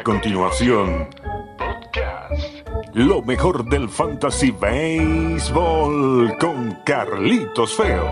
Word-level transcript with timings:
A 0.00 0.02
continuación, 0.02 1.10
podcast. 1.58 2.94
Lo 2.94 3.20
mejor 3.20 3.68
del 3.68 3.90
Fantasy 3.90 4.50
Baseball 4.50 6.38
con 6.38 6.78
Carlitos 6.86 7.74
Feo. 7.74 8.10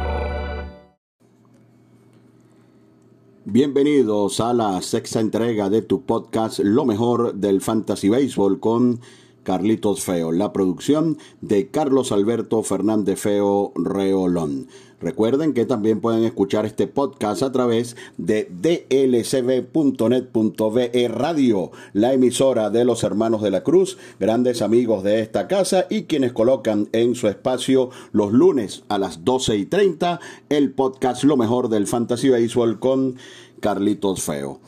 Bienvenidos 3.47 4.39
a 4.41 4.53
la 4.53 4.83
sexta 4.83 5.21
entrega 5.21 5.71
de 5.71 5.81
tu 5.81 6.03
podcast 6.03 6.59
Lo 6.59 6.85
mejor 6.85 7.33
del 7.33 7.63
Fantasy 7.63 8.11
Baseball 8.11 8.61
con 8.61 9.01
Carlitos 9.49 10.03
Feo, 10.03 10.31
la 10.31 10.53
producción 10.53 11.17
de 11.41 11.69
Carlos 11.69 12.13
Alberto 12.13 12.63
Fernández 12.63 13.19
Feo 13.19 13.73
Reolón. 13.77 14.69
Recuerden 15.01 15.55
que 15.55 15.65
también 15.65 16.03
pueden 16.03 16.25
escuchar 16.25 16.67
este 16.67 16.87
podcast 16.87 17.43
a 17.43 17.51
través 17.51 17.97
de 18.19 18.47
dlcb.net.be 18.51 19.69
radio, 21.09 21.71
la 21.95 22.13
emisora 22.13 22.69
de 22.69 22.85
los 22.85 23.03
hermanos 23.05 23.41
de 23.41 23.51
la 23.51 23.63
Cruz, 23.63 23.97
grandes 24.21 24.61
amigos 24.61 25.03
de 25.03 25.23
esta 25.23 25.49
casa 25.49 25.87
y 25.89 26.03
quienes 26.03 26.35
colocan 26.35 26.91
en 26.93 27.15
su 27.15 27.27
espacio 27.27 27.89
los 28.13 28.35
lunes 28.35 28.85
a 28.91 28.99
las 28.99 29.25
12 29.25 29.57
y 29.57 29.65
30 29.65 30.21
el 30.51 30.73
podcast 30.73 31.25
Lo 31.25 31.39
mejor 31.39 31.71
del 31.71 31.87
Fantasy 31.87 32.29
Baseball 32.29 32.79
con 32.79 33.17
Carlitos 33.61 34.23
Feo. 34.23 34.61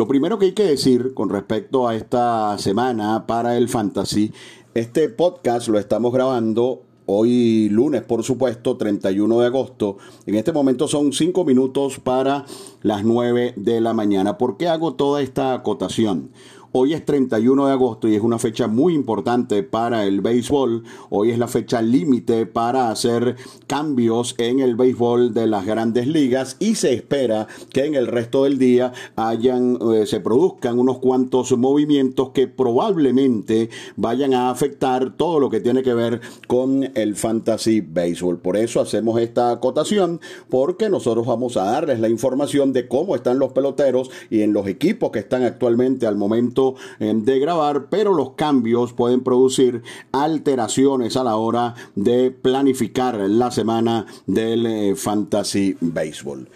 Lo 0.00 0.08
primero 0.08 0.38
que 0.38 0.46
hay 0.46 0.52
que 0.52 0.64
decir 0.64 1.12
con 1.12 1.28
respecto 1.28 1.86
a 1.86 1.94
esta 1.94 2.56
semana 2.56 3.26
para 3.26 3.58
el 3.58 3.68
fantasy, 3.68 4.32
este 4.72 5.10
podcast 5.10 5.68
lo 5.68 5.78
estamos 5.78 6.10
grabando 6.10 6.84
hoy 7.04 7.68
lunes, 7.68 8.00
por 8.00 8.22
supuesto, 8.22 8.78
31 8.78 9.40
de 9.40 9.46
agosto. 9.46 9.98
En 10.24 10.36
este 10.36 10.52
momento 10.52 10.88
son 10.88 11.12
5 11.12 11.44
minutos 11.44 12.00
para 12.00 12.46
las 12.80 13.04
9 13.04 13.52
de 13.56 13.82
la 13.82 13.92
mañana. 13.92 14.38
¿Por 14.38 14.56
qué 14.56 14.68
hago 14.68 14.94
toda 14.94 15.20
esta 15.20 15.52
acotación? 15.52 16.30
Hoy 16.72 16.94
es 16.94 17.04
31 17.04 17.66
de 17.66 17.72
agosto 17.72 18.06
y 18.06 18.14
es 18.14 18.22
una 18.22 18.38
fecha 18.38 18.68
muy 18.68 18.94
importante 18.94 19.64
para 19.64 20.04
el 20.06 20.20
béisbol. 20.20 20.84
Hoy 21.08 21.32
es 21.32 21.38
la 21.38 21.48
fecha 21.48 21.82
límite 21.82 22.46
para 22.46 22.92
hacer 22.92 23.34
cambios 23.66 24.36
en 24.38 24.60
el 24.60 24.76
béisbol 24.76 25.34
de 25.34 25.48
las 25.48 25.66
grandes 25.66 26.06
ligas 26.06 26.56
y 26.60 26.76
se 26.76 26.92
espera 26.92 27.48
que 27.72 27.86
en 27.86 27.96
el 27.96 28.06
resto 28.06 28.44
del 28.44 28.58
día 28.58 28.92
hayan, 29.16 29.80
eh, 29.92 30.06
se 30.06 30.20
produzcan 30.20 30.78
unos 30.78 30.98
cuantos 30.98 31.50
movimientos 31.58 32.30
que 32.30 32.46
probablemente 32.46 33.68
vayan 33.96 34.32
a 34.32 34.50
afectar 34.50 35.16
todo 35.16 35.40
lo 35.40 35.50
que 35.50 35.58
tiene 35.58 35.82
que 35.82 35.94
ver 35.94 36.20
con 36.46 36.88
el 36.94 37.16
fantasy 37.16 37.80
béisbol. 37.80 38.38
Por 38.38 38.56
eso 38.56 38.80
hacemos 38.80 39.20
esta 39.20 39.50
acotación 39.50 40.20
porque 40.48 40.88
nosotros 40.88 41.26
vamos 41.26 41.56
a 41.56 41.64
darles 41.64 41.98
la 41.98 42.08
información 42.08 42.72
de 42.72 42.86
cómo 42.86 43.16
están 43.16 43.40
los 43.40 43.52
peloteros 43.52 44.08
y 44.30 44.42
en 44.42 44.52
los 44.52 44.68
equipos 44.68 45.10
que 45.10 45.18
están 45.18 45.42
actualmente 45.42 46.06
al 46.06 46.14
momento 46.14 46.59
eh, 46.98 47.12
de 47.14 47.38
grabar, 47.38 47.88
pero 47.88 48.14
los 48.14 48.30
cambios 48.30 48.92
pueden 48.92 49.22
producir 49.22 49.82
alteraciones 50.12 51.16
a 51.16 51.24
la 51.24 51.36
hora 51.36 51.74
de 51.94 52.30
planificar 52.30 53.16
la 53.16 53.50
semana 53.50 54.06
del 54.26 54.66
eh, 54.66 54.94
Fantasy 54.96 55.76
Baseball. 55.80 56.48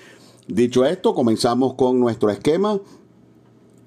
Dicho 0.47 0.85
esto, 0.85 1.15
comenzamos 1.15 1.75
con 1.75 1.99
nuestro 1.99 2.31
esquema 2.31 2.79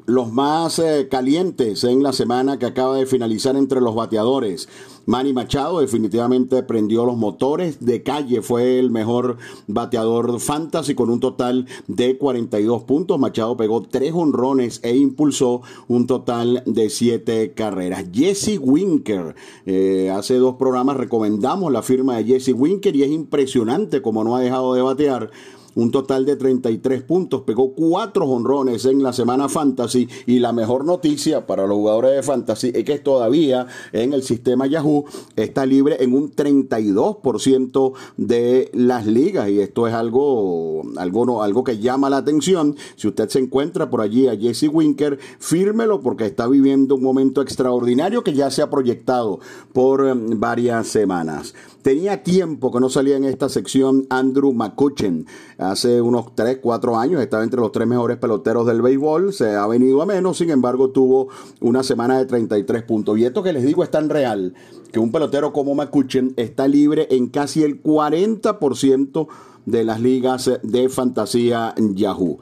los 0.07 0.31
más 0.31 0.79
eh, 0.79 1.09
calientes 1.11 1.83
en 1.83 2.01
la 2.01 2.13
semana 2.13 2.57
que 2.57 2.65
acaba 2.65 2.95
de 2.95 3.05
finalizar 3.05 3.57
entre 3.57 3.81
los 3.81 3.93
bateadores. 3.93 4.69
Manny 5.05 5.33
Machado 5.33 5.79
definitivamente 5.81 6.63
prendió 6.63 7.05
los 7.05 7.17
motores. 7.17 7.85
De 7.85 8.03
calle 8.03 8.41
fue 8.41 8.79
el 8.79 8.89
mejor 8.89 9.37
bateador 9.67 10.39
fantasy 10.39 10.95
con 10.95 11.09
un 11.09 11.19
total 11.19 11.65
de 11.87 12.17
42 12.17 12.83
puntos. 12.83 13.19
Machado 13.19 13.57
pegó 13.57 13.81
tres 13.81 14.13
honrones 14.13 14.79
e 14.81 14.95
impulsó 14.95 15.61
un 15.89 16.07
total 16.07 16.63
de 16.65 16.89
siete 16.89 17.53
carreras. 17.53 18.05
Jesse 18.13 18.59
Winker, 18.61 19.35
eh, 19.65 20.09
hace 20.13 20.35
dos 20.35 20.55
programas 20.55 20.95
recomendamos 20.95 21.71
la 21.71 21.81
firma 21.83 22.15
de 22.17 22.23
Jesse 22.23 22.53
Winker 22.53 22.95
y 22.95 23.03
es 23.03 23.11
impresionante 23.11 24.01
como 24.01 24.23
no 24.23 24.37
ha 24.37 24.41
dejado 24.41 24.73
de 24.73 24.81
batear 24.81 25.31
un 25.77 25.91
total 25.91 26.25
de 26.25 26.35
33 26.35 27.03
puntos, 27.03 27.43
pegó 27.43 27.73
cuatro 27.73 28.25
honrones 28.25 28.85
en 28.85 29.03
la 29.03 29.13
semana 29.13 29.47
fantasy 29.47 30.09
y 30.25 30.39
la 30.39 30.51
mejor 30.51 30.85
noticia 30.85 31.45
para 31.45 31.67
los 31.67 31.77
jugadores 31.77 32.15
de 32.15 32.23
fantasy 32.23 32.71
es 32.73 32.83
que 32.83 32.97
todavía 32.97 33.67
en 33.93 34.11
el 34.13 34.23
sistema 34.23 34.65
Yahoo 34.65 35.05
está 35.35 35.67
libre 35.67 35.97
en 35.99 36.15
un 36.15 36.31
32% 36.31 37.93
de 38.17 38.71
las 38.73 39.05
ligas 39.05 39.49
y 39.49 39.59
esto 39.59 39.87
es 39.87 39.93
algo, 39.93 40.81
algo, 40.97 41.43
algo 41.43 41.63
que 41.63 41.77
llama 41.77 42.09
la 42.09 42.17
atención. 42.17 42.75
Si 42.95 43.07
usted 43.07 43.29
se 43.29 43.37
encuentra 43.37 43.91
por 43.91 44.01
allí 44.01 44.27
a 44.27 44.35
Jesse 44.35 44.69
Winker, 44.73 45.19
fírmelo 45.37 46.01
porque 46.01 46.25
está 46.25 46.47
viviendo 46.47 46.95
un 46.95 47.03
momento 47.03 47.43
extraordinario 47.43 48.23
que 48.23 48.33
ya 48.33 48.49
se 48.49 48.63
ha 48.63 48.71
proyectado 48.71 49.39
por 49.73 50.07
em, 50.07 50.39
varias 50.39 50.87
semanas. 50.87 51.53
Tenía 51.87 52.21
tiempo 52.21 52.69
que 52.69 52.81
no 52.81 52.89
salía 52.89 53.15
en 53.15 53.23
esta 53.23 53.47
sección 53.47 54.07
Andrew 54.09 54.51
McCutchen. 54.51 55.25
Hace 55.57 56.01
unos 56.01 56.35
3, 56.35 56.59
4 56.61 56.97
años 56.97 57.21
estaba 57.21 57.45
entre 57.45 57.61
los 57.61 57.71
tres 57.71 57.87
mejores 57.87 58.17
peloteros 58.17 58.67
del 58.67 58.81
béisbol. 58.81 59.31
Se 59.31 59.55
ha 59.55 59.65
venido 59.67 60.01
a 60.01 60.05
menos, 60.05 60.37
sin 60.37 60.49
embargo 60.49 60.89
tuvo 60.89 61.29
una 61.61 61.83
semana 61.83 62.17
de 62.17 62.25
33 62.25 62.83
puntos. 62.83 63.17
Y 63.17 63.23
esto 63.23 63.41
que 63.41 63.53
les 63.53 63.63
digo 63.63 63.85
es 63.85 63.89
tan 63.89 64.09
real 64.09 64.53
que 64.91 64.99
un 64.99 65.13
pelotero 65.13 65.53
como 65.53 65.75
McCutchen 65.75 66.33
está 66.35 66.67
libre 66.67 67.07
en 67.09 67.27
casi 67.27 67.63
el 67.63 67.81
40% 67.81 69.27
de 69.65 69.83
las 69.85 70.01
ligas 70.01 70.51
de 70.61 70.89
fantasía 70.89 71.73
Yahoo. 71.77 72.39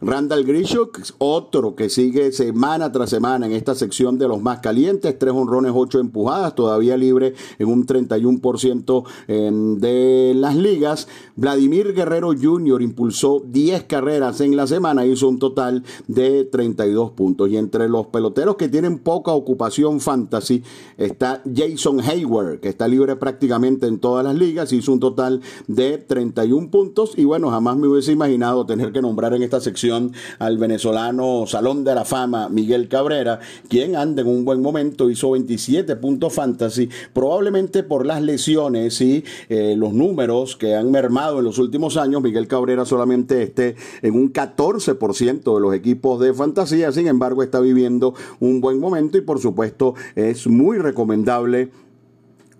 Randall 0.00 0.44
Grishuk, 0.44 1.00
otro 1.18 1.74
que 1.74 1.88
sigue 1.88 2.30
semana 2.30 2.92
tras 2.92 3.10
semana 3.10 3.46
en 3.46 3.52
esta 3.52 3.74
sección 3.74 4.16
de 4.16 4.28
los 4.28 4.40
más 4.40 4.60
calientes, 4.60 5.18
tres 5.18 5.32
honrones, 5.34 5.72
ocho 5.74 5.98
empujadas, 5.98 6.54
todavía 6.54 6.96
libre 6.96 7.34
en 7.58 7.66
un 7.66 7.84
31% 7.84 9.78
de 9.80 10.34
las 10.36 10.54
ligas. 10.54 11.08
Vladimir 11.34 11.94
Guerrero 11.94 12.32
Jr. 12.40 12.80
impulsó 12.80 13.42
10 13.44 13.84
carreras 13.84 14.40
en 14.40 14.54
la 14.54 14.68
semana, 14.68 15.04
hizo 15.04 15.28
un 15.28 15.40
total 15.40 15.82
de 16.06 16.44
32 16.44 17.10
puntos. 17.12 17.48
Y 17.50 17.56
entre 17.56 17.88
los 17.88 18.06
peloteros 18.06 18.54
que 18.54 18.68
tienen 18.68 18.98
poca 18.98 19.32
ocupación 19.32 19.98
fantasy 20.00 20.62
está 20.96 21.42
Jason 21.52 22.00
Hayward, 22.00 22.60
que 22.60 22.68
está 22.68 22.86
libre 22.86 23.16
prácticamente 23.16 23.88
en 23.88 23.98
todas 23.98 24.24
las 24.24 24.36
ligas, 24.36 24.72
hizo 24.72 24.92
un 24.92 25.00
total 25.00 25.40
de 25.66 25.98
31 25.98 26.70
puntos. 26.70 27.14
Y 27.16 27.24
bueno, 27.24 27.50
jamás 27.50 27.76
me 27.76 27.88
hubiese 27.88 28.12
imaginado 28.12 28.64
tener 28.64 28.92
que 28.92 29.02
nombrar 29.02 29.34
en 29.34 29.42
esta 29.42 29.60
sección 29.60 29.87
al 29.90 30.58
venezolano 30.58 31.44
Salón 31.46 31.84
de 31.84 31.94
la 31.94 32.04
Fama 32.04 32.48
Miguel 32.48 32.88
Cabrera, 32.88 33.40
quien 33.68 33.96
anda 33.96 34.22
en 34.22 34.28
un 34.28 34.44
buen 34.44 34.60
momento, 34.60 35.10
hizo 35.10 35.30
27 35.32 35.96
puntos 35.96 36.32
fantasy, 36.32 36.88
probablemente 37.12 37.82
por 37.82 38.06
las 38.06 38.22
lesiones 38.22 39.00
y 39.00 39.24
eh, 39.48 39.74
los 39.76 39.92
números 39.92 40.56
que 40.56 40.74
han 40.74 40.90
mermado 40.90 41.38
en 41.38 41.44
los 41.44 41.58
últimos 41.58 41.96
años. 41.96 42.22
Miguel 42.22 42.48
Cabrera 42.48 42.84
solamente 42.84 43.42
esté 43.42 43.76
en 44.02 44.14
un 44.14 44.32
14% 44.32 45.54
de 45.54 45.60
los 45.60 45.74
equipos 45.74 46.20
de 46.20 46.34
fantasía, 46.34 46.92
sin 46.92 47.06
embargo 47.06 47.42
está 47.42 47.60
viviendo 47.60 48.14
un 48.40 48.60
buen 48.60 48.78
momento 48.78 49.18
y 49.18 49.22
por 49.22 49.40
supuesto 49.40 49.94
es 50.14 50.46
muy 50.46 50.78
recomendable 50.78 51.70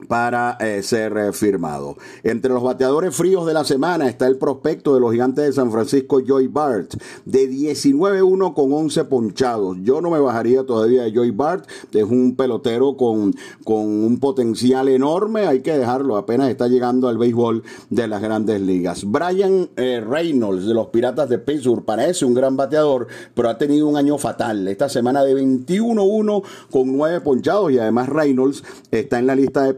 para 0.07 0.57
eh, 0.61 0.83
ser 0.83 1.17
eh, 1.17 1.33
firmado. 1.33 1.97
Entre 2.23 2.53
los 2.53 2.63
bateadores 2.63 3.15
fríos 3.17 3.47
de 3.47 3.55
la 3.55 3.65
semana 3.65 4.09
está 4.09 4.27
el 4.27 4.37
prospecto 4.37 4.95
de 4.95 5.01
los 5.01 5.13
gigantes 5.13 5.45
de 5.45 5.53
San 5.53 5.73
Francisco, 5.73 6.21
Joy 6.21 6.47
Bart, 6.47 6.95
de 7.25 7.51
19-1 7.51 8.55
con 8.55 8.73
11 8.73 9.05
ponchados. 9.05 9.77
Yo 9.83 10.01
no 10.01 10.11
me 10.11 10.21
bajaría 10.21 10.65
todavía 10.65 11.03
de 11.03 11.13
Joy 11.13 11.31
Bart, 11.31 11.67
es 11.93 12.05
un 12.05 12.37
pelotero 12.37 12.97
con, 12.97 13.35
con 13.65 13.87
un 13.87 14.19
potencial 14.21 14.89
enorme, 14.89 15.47
hay 15.47 15.61
que 15.61 15.77
dejarlo, 15.77 16.17
apenas 16.17 16.49
está 16.49 16.69
llegando 16.69 17.09
al 17.09 17.19
béisbol 17.19 17.63
de 17.91 18.07
las 18.07 18.23
grandes 18.23 18.61
ligas. 18.61 19.05
Brian 19.05 19.69
eh, 19.77 20.01
Reynolds 20.01 20.67
de 20.67 20.75
los 20.75 20.89
Piratas 20.89 21.29
de 21.29 21.39
Pittsburgh 21.39 21.85
parece 21.85 22.25
un 22.25 22.35
gran 22.35 22.57
bateador, 22.57 23.09
pero 23.35 23.49
ha 23.49 23.59
tenido 23.59 23.87
un 23.87 23.97
año 23.97 24.19
fatal. 24.19 24.69
Esta 24.69 24.89
semana 24.89 25.25
de 25.25 25.35
21-1 25.35 26.43
con 26.71 26.97
9 26.97 27.21
ponchados 27.21 27.73
y 27.73 27.79
además 27.79 28.09
Reynolds 28.09 28.63
está 28.91 29.19
en 29.19 29.27
la 29.27 29.35
lista 29.35 29.63
de 29.63 29.75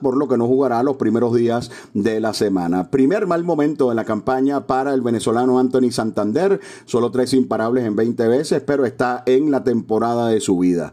por 0.00 0.16
lo 0.16 0.28
que 0.28 0.36
no 0.36 0.46
jugará 0.46 0.82
los 0.82 0.96
primeros 0.96 1.34
días 1.34 1.70
de 1.94 2.20
la 2.20 2.34
semana. 2.34 2.90
Primer 2.90 3.26
mal 3.26 3.44
momento 3.44 3.90
en 3.90 3.96
la 3.96 4.04
campaña 4.04 4.66
para 4.66 4.94
el 4.94 5.00
venezolano 5.00 5.58
Anthony 5.58 5.90
Santander, 5.90 6.60
solo 6.84 7.10
tres 7.10 7.34
imparables 7.34 7.84
en 7.84 7.96
20 7.96 8.28
veces, 8.28 8.62
pero 8.64 8.86
está 8.86 9.22
en 9.26 9.50
la 9.50 9.64
temporada 9.64 10.28
de 10.28 10.40
su 10.40 10.58
vida. 10.58 10.92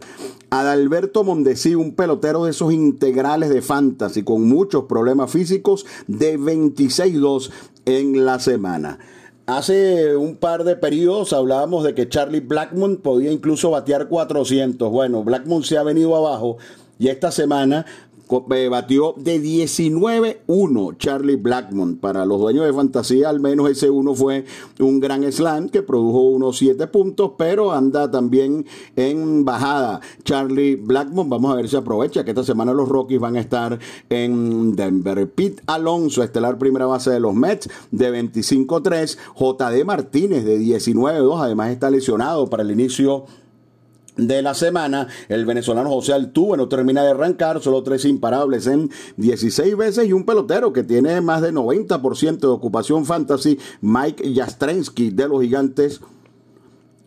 Adalberto 0.50 1.24
Mondesi, 1.24 1.76
un 1.76 1.94
pelotero 1.94 2.46
de 2.46 2.52
esos 2.52 2.72
integrales 2.72 3.50
de 3.50 3.62
fantasy 3.62 4.24
con 4.24 4.48
muchos 4.48 4.86
problemas 4.86 5.32
físicos, 5.32 5.86
de 6.08 6.40
26-2 6.40 7.52
en 7.86 8.26
la 8.26 8.40
semana. 8.40 9.00
Hace 9.46 10.18
un 10.18 10.36
par 10.36 10.66
de 10.66 10.76
periodos 10.76 11.32
hablábamos 11.32 11.86
de 11.86 11.94
que 11.94 12.10
Charlie 12.10 12.42
Blackmon 12.42 12.98
podía 12.98 13.32
incluso 13.32 13.72
batear 13.72 14.10
400. 14.10 14.92
Bueno, 14.92 15.24
Blackmon 15.24 15.64
se 15.64 15.78
ha 15.78 15.84
venido 15.84 16.16
abajo 16.16 16.58
y 17.00 17.10
esta 17.10 17.32
semana 17.32 17.86
batió 18.70 19.14
de 19.18 19.42
19-1 19.42 20.98
Charlie 20.98 21.36
Blackmon. 21.36 21.98
Para 21.98 22.26
los 22.26 22.40
dueños 22.40 22.66
de 22.66 22.74
fantasía, 22.74 23.30
al 23.30 23.40
menos 23.40 23.70
ese 23.70 23.90
uno 23.90 24.14
fue 24.14 24.46
un 24.80 25.00
gran 25.00 25.30
slam 25.32 25.70
que 25.70 25.82
produjo 25.82 26.22
unos 26.30 26.58
7 26.58 26.88
puntos, 26.88 27.32
pero 27.38 27.72
anda 27.72 28.10
también 28.12 28.66
en 28.96 29.46
bajada 29.46 30.02
Charlie 30.24 30.76
Blackmon. 30.76 31.30
Vamos 31.30 31.52
a 31.52 31.56
ver 31.56 31.70
si 31.70 31.76
aprovecha 31.76 32.24
que 32.24 32.32
esta 32.32 32.44
semana 32.44 32.74
los 32.74 32.90
Rockies 32.90 33.20
van 33.20 33.36
a 33.36 33.40
estar 33.40 33.80
en 34.10 34.76
Denver. 34.76 35.30
Pete 35.32 35.64
Alonso, 35.68 36.24
estelar 36.24 36.58
primera 36.58 36.86
base 36.86 37.12
de 37.12 37.20
los 37.20 37.34
Mets, 37.34 37.70
de 37.92 38.12
25-3. 38.12 39.18
JD 39.36 39.86
Martínez, 39.86 40.44
de 40.44 40.60
19-2. 40.60 41.42
Además 41.42 41.72
está 41.72 41.90
lesionado 41.90 42.48
para 42.50 42.64
el 42.64 42.72
inicio 42.72 43.26
de 44.18 44.42
la 44.42 44.54
semana. 44.54 45.08
El 45.30 45.46
venezolano 45.46 45.90
José 45.90 46.14
Altuve 46.14 46.58
no 46.58 46.68
termina 46.68 47.04
de 47.04 47.12
arrancar, 47.12 47.62
solo 47.62 47.84
tres 47.84 48.06
imparables 48.06 48.68
en 48.68 48.90
16 49.18 49.78
veces 49.78 50.08
y 50.08 50.14
un 50.14 50.26
pelotero 50.26 50.74
que 50.74 50.84
tiene 50.84 51.22
más 51.22 51.42
de 51.42 51.54
90% 51.54 52.40
de 52.40 52.48
ocupación 52.48 53.06
fantasy, 53.06 53.58
Mike 53.82 54.34
Jastrensky 54.36 55.12
de 55.12 55.28
los 55.28 55.42
Gigantes 55.42 56.02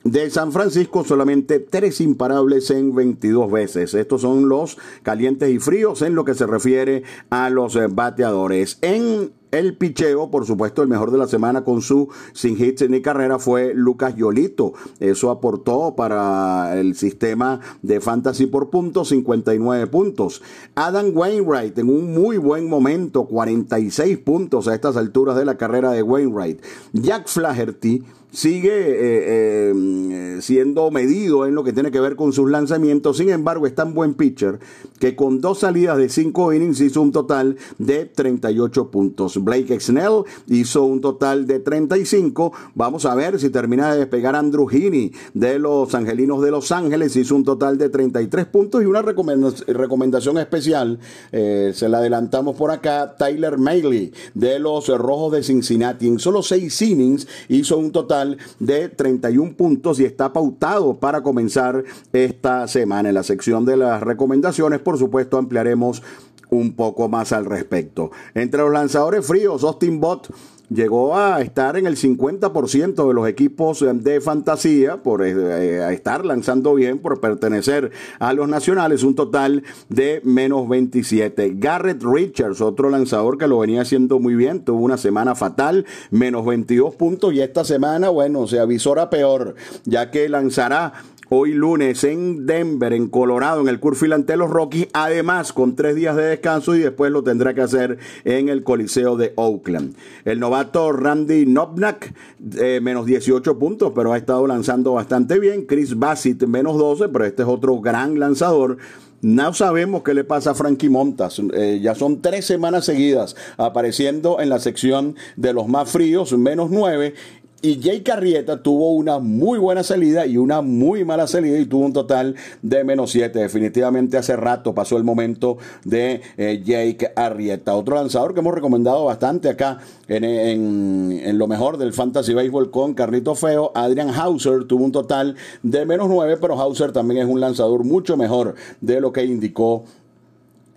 de 0.05 0.31
San 0.31 0.51
Francisco 0.53 1.05
solamente 1.05 1.59
tres 1.59 2.01
imparables 2.01 2.71
en 2.71 2.95
22 2.95 3.51
veces. 3.51 3.95
Estos 3.95 4.23
son 4.23 4.49
los 4.49 4.79
calientes 5.03 5.51
y 5.51 5.59
fríos 5.59 6.03
en 6.03 6.15
lo 6.15 6.25
que 6.25 6.35
se 6.35 6.47
refiere 6.47 7.03
a 7.29 7.51
los 7.51 7.79
bateadores. 7.95 8.79
En 8.81 9.33
el 9.51 9.77
picheo, 9.77 10.31
por 10.31 10.47
supuesto, 10.47 10.83
el 10.83 10.89
mejor 10.89 11.11
de 11.11 11.19
la 11.19 11.27
semana 11.27 11.65
con 11.65 11.83
su 11.83 12.09
sin 12.33 12.63
hits 12.63 12.89
ni 12.89 13.03
carrera 13.03 13.39
fue 13.39 13.73
Lucas 13.75 14.15
Yolito. 14.17 14.75
Eso 15.01 15.31
aportó 15.31 15.95
para 15.97 16.79
el 16.79 16.95
sistema 16.95 17.61
de 17.83 18.01
fantasy 18.01 18.47
por 18.47 18.71
puntos 18.71 19.09
59 19.09 19.87
puntos. 19.89 20.43
Adam 20.75 21.11
Wainwright 21.15 21.79
en 21.79 21.89
un 21.89 22.13
muy 22.15 22.37
buen 22.37 22.69
momento, 22.69 23.25
46 23.25 24.19
puntos 24.19 24.69
a 24.69 24.75
estas 24.75 24.97
alturas 24.97 25.37
de 25.37 25.45
la 25.45 25.57
carrera 25.57 25.91
de 25.93 26.03
Wainwright. 26.03 26.63
Jack 26.93 27.29
Flaherty 27.29 28.05
sigue 28.33 28.71
eh, 28.71 29.73
eh, 29.75 30.39
siendo 30.41 30.91
medido 30.91 31.47
en 31.47 31.55
lo 31.55 31.65
que 31.65 31.73
tiene 31.73 31.91
que 31.91 32.01
ver 32.01 32.17
con 32.17 32.33
sus 32.33 32.51
lanzamientos. 32.51 33.17
Sin 33.17 33.31
embargo, 33.31 33.67
es 33.67 33.75
tan 33.75 33.95
buen 33.95 34.15
pitcher 34.15 34.59
que 34.99 35.17
con 35.17 35.41
dos 35.41 35.61
salidas 35.61 35.99
de 35.99 36.09
cinco 36.09 36.53
innings 36.53 36.81
hizo 36.81 37.03
un 37.03 37.13
total 37.13 37.57
de 37.79 38.07
38 38.07 38.91
puntos. 38.91 39.40
Blake 39.45 39.79
Snell 39.81 40.25
hizo 40.47 40.85
un 40.85 41.01
total 41.01 41.47
de 41.47 41.61
35. 41.61 42.53
Vamos 42.75 43.07
a 43.07 43.15
ver 43.15 43.39
si 43.39 43.51
termina 43.51 43.93
de 43.93 44.01
despegar 44.01 44.37
Andrew 44.37 44.69
Heaney 44.69 45.13
de 45.35 45.59
los 45.59 45.95
Angelinos 45.95 46.43
de 46.43 46.51
Los 46.51 46.73
Ángeles. 46.73 47.17
Hizo 47.17 47.37
un 47.37 47.45
total 47.45 47.79
de 47.79 47.89
33 47.89 48.47
puntos 48.47 48.83
y 48.83 48.87
una 48.87 49.03
recomendación 49.03 50.39
especial. 50.39 50.99
Eh, 51.33 51.73
se 51.75 51.89
la 51.89 51.99
adelantamos 51.99 52.57
por 52.57 52.71
acá. 52.71 53.17
Tyler 53.17 53.59
Mailey 53.59 54.13
de 54.35 54.59
los 54.59 54.89
Rojos 54.89 55.33
de 55.33 55.43
Cincinnati. 55.43 56.09
En 56.09 56.19
solo 56.19 56.43
seis 56.43 56.81
innings 56.83 57.27
hizo 57.49 57.79
un 57.79 57.93
total 57.93 58.39
de 58.59 58.89
31 58.89 59.57
puntos 59.57 60.01
y 60.01 60.05
está 60.05 60.33
pautado 60.33 60.99
para 60.99 61.23
comenzar 61.23 61.85
esta 62.13 62.67
semana. 62.69 63.09
En 63.09 63.15
la 63.15 63.23
sección 63.23 63.65
de 63.65 63.77
las 63.77 64.03
recomendaciones, 64.03 64.81
por 64.81 64.99
supuesto, 64.99 65.39
ampliaremos 65.39 66.03
un 66.51 66.75
poco 66.75 67.09
más 67.09 67.33
al 67.33 67.45
respecto. 67.45 68.11
Entre 68.35 68.61
los 68.61 68.73
lanzadores 68.73 69.27
fríos, 69.27 69.65
Austin 69.65 70.01
Bott 70.01 70.31
llegó 70.71 71.17
a 71.17 71.41
estar 71.43 71.77
en 71.77 71.87
el 71.87 71.97
50% 71.97 73.09
de 73.09 73.15
los 73.15 73.29
equipos 73.29 73.85
de 73.93 74.21
fantasía 74.21 75.03
por 75.03 75.27
eh, 75.27 75.93
estar 75.93 76.25
lanzando 76.25 76.75
bien, 76.75 76.99
por 76.99 77.21
pertenecer 77.21 77.91
a 78.19 78.33
los 78.33 78.49
nacionales, 78.49 79.03
un 79.03 79.15
total 79.15 79.65
de 79.89 80.21
menos 80.25 80.69
27. 80.69 81.55
Garrett 81.57 82.03
Richards, 82.03 82.61
otro 82.61 82.89
lanzador 82.89 83.37
que 83.37 83.49
lo 83.49 83.59
venía 83.59 83.83
haciendo 83.83 84.21
muy 84.21 84.35
bien, 84.35 84.65
tuvo 84.65 84.81
una 84.81 84.97
semana 84.97 85.35
fatal, 85.35 85.85
menos 86.11 86.47
22 86.47 86.95
puntos 86.95 87.35
y 87.35 87.41
esta 87.41 87.65
semana, 87.65 88.09
bueno, 88.09 88.47
se 88.47 88.61
avisora 88.61 89.11
peor, 89.11 89.57
ya 89.85 90.11
que 90.11 90.29
lanzará 90.29 90.93
hoy 91.33 91.53
lunes 91.53 92.03
en 92.03 92.45
Denver, 92.45 92.93
en 92.93 93.09
Colorado, 93.09 93.61
en 93.61 93.69
el 93.69 93.79
Curfil 93.79 94.13
ante 94.13 94.37
los 94.37 94.51
Rockies, 94.51 94.89
además 94.93 95.53
con 95.53 95.77
tres 95.77 95.95
días 95.95 96.17
de 96.17 96.25
descanso 96.25 96.75
y 96.75 96.81
después 96.81 97.13
lo 97.13 97.23
tendrá 97.23 97.55
que 97.55 97.61
hacer 97.61 97.99
en 98.25 98.49
el 98.49 98.65
Coliseo 98.65 99.17
de 99.17 99.33
Oakland. 99.37 99.95
El 100.25 100.41
novato 100.41 100.91
Randy 100.93 101.47
Nobnak, 101.47 102.13
eh, 102.59 102.81
menos 102.83 103.07
18 103.07 103.59
puntos, 103.61 103.93
pero 103.95 104.13
ha 104.13 104.19
estado 104.19 104.45
lanzando 104.49 104.95
bastante 104.95 105.39
bien. 105.39 105.67
Chris 105.67 105.97
Bassett, 105.97 106.43
menos 106.47 106.77
12, 106.77 107.09
pero 107.09 107.25
este 107.25 107.43
es 107.43 107.49
otro 107.49 107.81
gran 107.81 108.19
lanzador. 108.19 108.79
No 109.23 109.53
sabemos 109.53 110.03
qué 110.03 110.15
le 110.15 110.25
pasa 110.25 110.53
a 110.53 110.55
Frankie 110.55 110.89
Montas. 110.89 111.43
Eh, 111.53 111.81
ya 111.83 111.95
son 111.95 112.23
tres 112.23 112.47
semanas 112.47 112.87
seguidas 112.87 113.37
apareciendo 113.59 114.41
en 114.41 114.49
la 114.49 114.59
sección 114.59 115.15
de 115.37 115.53
los 115.53 115.69
más 115.69 115.91
fríos, 115.91 116.33
menos 116.33 116.71
nueve. 116.71 117.15
Y 117.63 117.79
Jake 117.79 118.11
Arrieta 118.11 118.63
tuvo 118.63 118.93
una 118.93 119.19
muy 119.19 119.59
buena 119.59 119.83
salida 119.83 120.25
y 120.25 120.39
una 120.39 120.63
muy 120.63 121.05
mala 121.05 121.27
salida 121.27 121.59
y 121.59 121.67
tuvo 121.67 121.85
un 121.85 121.93
total 121.93 122.35
de 122.63 122.85
menos 122.85 123.11
7. 123.11 123.39
Definitivamente 123.39 124.17
hace 124.17 124.35
rato 124.35 124.75
pasó 124.75 124.97
el 124.97 125.05
momento 125.05 125.59
de 125.85 126.23
eh, 126.39 126.63
Jake 126.65 127.13
Arrieta. 127.15 127.75
Otro 127.75 127.97
lanzador 127.97 128.33
que 128.33 128.41
hemos 128.41 128.55
recomendado 128.55 129.05
bastante 129.05 129.51
acá 129.51 129.79
en, 130.09 130.25
en, 130.25 131.39
lo 131.39 131.47
mejor 131.47 131.77
del 131.77 131.93
Fantasy 131.93 132.33
Baseball 132.33 132.71
con 132.71 132.95
Carlito 132.95 133.35
Feo. 133.35 133.73
Adrian 133.75 134.09
Hauser 134.09 134.65
tuvo 134.65 134.85
un 134.85 134.93
total 134.93 135.37
de 135.63 135.85
menos 135.85 136.09
9, 136.09 136.39
pero 136.41 136.59
Hauser 136.59 136.93
también 136.93 137.21
es 137.21 137.27
un 137.27 137.41
lanzador 137.41 137.85
mucho 137.85 138.17
mejor 138.17 138.55
de 138.81 139.03
lo 139.03 139.13
que 139.13 139.23
indicó 139.25 139.85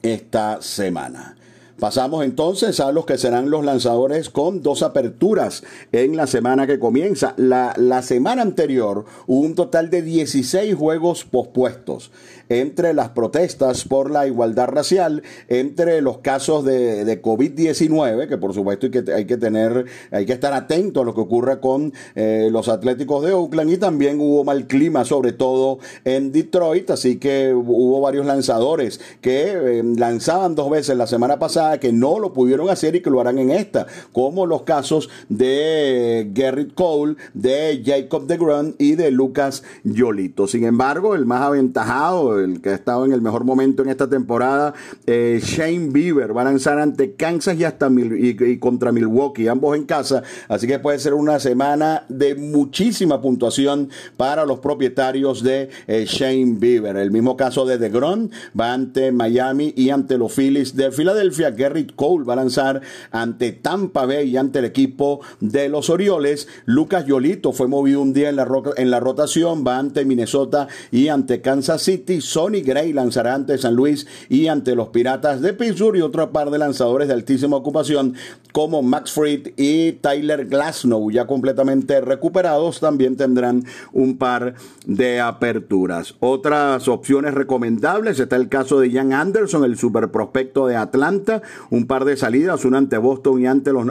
esta 0.02 0.62
semana. 0.62 1.38
Pasamos 1.80 2.24
entonces 2.24 2.80
a 2.80 2.92
los 2.92 3.06
que 3.06 3.18
serán 3.18 3.50
los 3.50 3.66
lanzadores 3.66 4.30
con 4.30 4.62
dos 4.62 4.84
aperturas 4.84 5.64
en 5.92 6.16
la 6.16 6.28
semana 6.28 6.68
que 6.68 6.80
comienza. 6.80 7.34
La, 7.38 7.74
la 7.78 8.02
semana 8.02 8.42
anterior 8.42 9.06
hubo 9.28 9.42
un 9.42 9.56
total 9.56 9.90
de 9.90 10.02
16 10.02 10.76
juegos 10.76 11.26
pospuestos 11.26 12.12
entre 12.50 12.94
las 12.94 13.10
protestas 13.10 13.86
por 13.86 14.12
la 14.12 14.28
igualdad 14.28 14.68
racial, 14.68 15.24
entre 15.48 16.02
los 16.02 16.20
casos 16.20 16.64
de, 16.64 17.06
de 17.06 17.22
COVID-19, 17.22 18.28
que 18.28 18.38
por 18.38 18.54
supuesto 18.54 18.88
hay 18.88 18.92
que, 18.92 19.12
hay 19.12 19.26
que 19.26 19.38
tener, 19.38 19.86
hay 20.12 20.26
que 20.26 20.34
estar 20.34 20.54
atento 20.54 21.02
a 21.02 21.06
lo 21.06 21.14
que 21.14 21.22
ocurra 21.22 21.60
con 21.60 21.94
eh, 22.16 22.50
los 22.52 22.70
Atléticos 22.70 23.26
de 23.26 23.34
Oakland 23.34 23.72
y 23.72 23.78
también 23.78 24.20
hubo 24.20 24.44
mal 24.44 24.68
clima, 24.68 25.06
sobre 25.06 25.34
todo 25.34 25.80
en 26.06 26.32
Detroit, 26.32 26.92
así 26.92 27.18
que 27.18 27.54
hubo 27.54 28.02
varios 28.02 28.26
lanzadores 28.26 29.00
que 29.22 29.52
eh, 29.52 29.84
lanzaban 29.84 30.56
dos 30.56 30.70
veces 30.70 30.98
la 30.98 31.08
semana 31.08 31.40
pasada 31.40 31.63
que 31.80 31.92
no 31.92 32.20
lo 32.20 32.34
pudieron 32.34 32.70
hacer 32.70 32.96
y 32.96 33.02
que 33.02 33.10
lo 33.10 33.20
harán 33.20 33.40
en 33.40 33.52
esta, 33.52 33.88
como 34.12 34.46
los 34.46 34.64
casos 34.64 35.10
de 35.30 36.30
Garrett 36.34 36.74
Cole, 36.74 37.16
de 37.34 37.82
Jacob 37.86 38.28
de 38.28 38.38
y 38.78 38.96
de 38.96 39.12
Lucas 39.12 39.64
Yolito. 39.84 40.48
Sin 40.48 40.66
embargo, 40.66 41.16
el 41.16 41.26
más 41.26 41.42
aventajado, 41.42 42.40
el 42.40 42.62
que 42.62 42.70
ha 42.70 42.74
estado 42.76 43.06
en 43.06 43.14
el 43.14 43.22
mejor 43.22 43.44
momento 43.44 43.84
en 43.84 43.90
esta 43.90 44.10
temporada, 44.10 44.74
eh, 45.06 45.40
Shane 45.42 45.90
Bieber, 45.92 46.36
va 46.36 46.42
a 46.42 46.46
lanzar 46.46 46.80
ante 46.80 47.14
Kansas 47.14 47.58
y 47.58 47.64
hasta 47.64 47.90
y, 47.90 48.58
contra 48.58 48.92
Milwaukee, 48.92 49.48
ambos 49.48 49.78
en 49.78 49.86
casa, 49.86 50.24
así 50.48 50.68
que 50.68 50.80
puede 50.80 51.00
ser 51.00 51.14
una 51.14 51.40
semana 51.40 52.06
de 52.10 52.36
muchísima 52.36 53.22
puntuación 53.22 53.90
para 54.18 54.46
los 54.46 54.60
propietarios 54.60 55.44
de 55.44 55.70
eh, 55.88 56.06
Shane 56.08 56.56
Bieber. 56.58 56.98
El 56.98 57.12
mismo 57.12 57.38
caso 57.38 57.66
de 57.66 57.78
DeGrom 57.78 58.30
va 58.60 58.74
ante 58.74 59.12
Miami 59.12 59.74
y 59.76 59.90
ante 59.90 60.18
los 60.18 60.34
Phillies 60.34 60.76
de 60.76 60.92
Filadelfia. 60.92 61.53
Garrett 61.56 61.96
Cole 61.96 62.26
va 62.26 62.34
a 62.34 62.38
lanzar 62.38 62.82
ante 63.12 63.52
Tampa 63.52 64.06
Bay 64.06 64.30
y 64.30 64.38
ante 64.38 64.60
el 64.60 64.66
equipo 64.66 65.22
de 65.40 65.70
los 65.70 65.90
Orioles. 65.90 66.48
Lucas 66.66 67.06
Yolito 67.06 67.54
fue 67.54 67.68
movido 67.68 68.02
un 68.02 68.14
día 68.14 68.30
en 68.30 68.36
la, 68.36 68.48
en 68.78 68.92
la 68.92 69.00
rotación, 69.00 69.64
va 69.66 69.78
ante 69.78 70.06
Minnesota 70.06 70.68
y 70.92 71.08
ante 71.08 71.42
Kansas 71.42 71.82
City. 71.82 72.22
Sonny 72.22 72.62
Gray 72.62 72.94
lanzará 72.94 73.36
ante 73.36 73.58
San 73.58 73.76
Luis 73.76 74.08
y 74.30 74.48
ante 74.48 74.76
los 74.76 74.90
Piratas 74.90 75.42
de 75.42 75.54
Pittsburgh 75.54 75.98
y 75.98 76.02
otra 76.02 76.32
par 76.32 76.50
de 76.52 76.58
lanzadores 76.58 77.08
de 77.08 77.14
altísima 77.14 77.58
ocupación 77.58 78.16
como 78.52 78.82
Max 78.82 79.12
Fried 79.12 79.54
y 79.58 79.94
Tyler 79.94 80.46
Glasnow 80.46 81.12
ya 81.12 81.26
completamente 81.28 82.02
recuperados 82.02 82.80
también 82.80 83.18
tendrán 83.18 83.64
un 83.92 84.18
par 84.18 84.56
de 84.86 85.20
aperturas. 85.22 86.16
Otras 86.20 86.88
opciones 86.88 87.34
recomendables 87.34 88.20
está 88.20 88.36
el 88.36 88.50
caso 88.50 88.80
de 88.80 88.92
Jan 88.92 89.14
Anderson, 89.14 89.64
el 89.64 89.78
super 89.78 90.10
prospecto 90.12 90.68
de 90.68 90.76
Atlanta, 90.76 91.42
un 91.70 91.88
par 91.88 92.06
de 92.06 92.18
salidas, 92.18 92.66
una 92.66 92.78
ante 92.78 92.98
Boston 92.98 93.42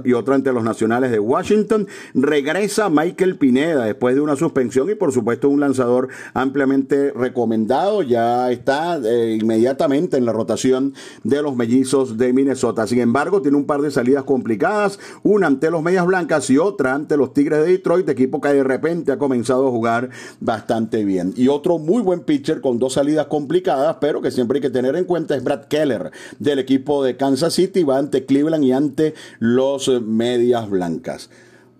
y, 0.05 0.13
otra 0.13 0.35
ante 0.35 0.53
los 0.53 0.65
nacionales 0.65 1.11
de 1.11 1.19
Washington. 1.19 1.87
Regresa 2.15 2.89
Michael 2.89 3.37
Pineda 3.37 3.85
después 3.85 4.15
de 4.15 4.21
una 4.21 4.37
suspensión 4.37 4.91
y 4.91 4.95
por 4.95 5.13
supuesto 5.13 5.49
un 5.49 5.61
lanzador 5.61 6.09
ampliamente 6.35 7.13
recomendado. 7.13 8.03
Ya 8.03 8.51
está 8.51 9.01
eh, 9.05 9.39
inmediatamente 9.41 10.17
en 10.17 10.25
la 10.25 10.33
rotación 10.33 10.95
de 11.25 11.43
los 11.43 11.57
mellizos 11.57 12.19
de 12.19 12.33
Minnesota. 12.33 12.87
Sin 12.87 13.01
embargo, 13.01 13.43
tiene 13.43 13.57
un 13.57 13.67
par 13.67 13.81
de 13.81 13.91
salidas 13.91 14.25
complicadas, 14.25 14.99
una 15.23 15.47
ante 15.47 15.71
los 15.71 15.83
Medias 15.83 16.07
Blancas 16.07 16.49
y 16.51 16.59
otra 16.59 16.95
ante 16.95 17.17
los 17.17 17.33
Tigres 17.33 17.61
de 17.61 17.73
Detroit, 17.73 18.09
equipo 18.09 18.41
que 18.41 18.49
de 18.49 18.65
repente 18.65 19.13
ha 19.13 19.19
comenzado 19.19 19.69
a 19.69 19.71
jugar 19.71 20.11
bastante 20.41 21.05
bien. 21.05 21.33
Y 21.37 21.49
otro 21.49 21.79
muy 21.79 22.03
buen 22.03 22.21
pitcher 22.21 22.61
con 22.61 22.79
dos 22.79 22.95
salidas 22.95 23.27
complicadas, 23.27 23.97
pero 24.01 24.21
que 24.21 24.31
siempre 24.31 24.59
hay 24.59 24.63
que 24.63 24.71
tener 24.71 24.97
en 24.97 25.05
cuenta 25.05 25.35
es 25.35 25.45
Brad 25.45 25.65
Keller 25.65 26.11
del 26.39 26.59
equipo 26.59 27.05
de 27.05 27.17
Kansas 27.17 27.42
City, 27.51 27.83
va 27.85 27.99
ante 27.99 28.25
Cleveland 28.25 28.65
y 28.65 28.73
ante 28.73 29.15
los 29.39 29.89
Medias 30.03 30.69
Blancas. 30.69 31.31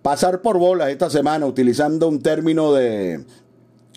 Pasar 0.01 0.41
por 0.41 0.57
bolas 0.57 0.89
esta 0.89 1.09
semana 1.09 1.45
utilizando 1.45 2.07
un 2.07 2.21
término 2.21 2.73
de, 2.73 3.23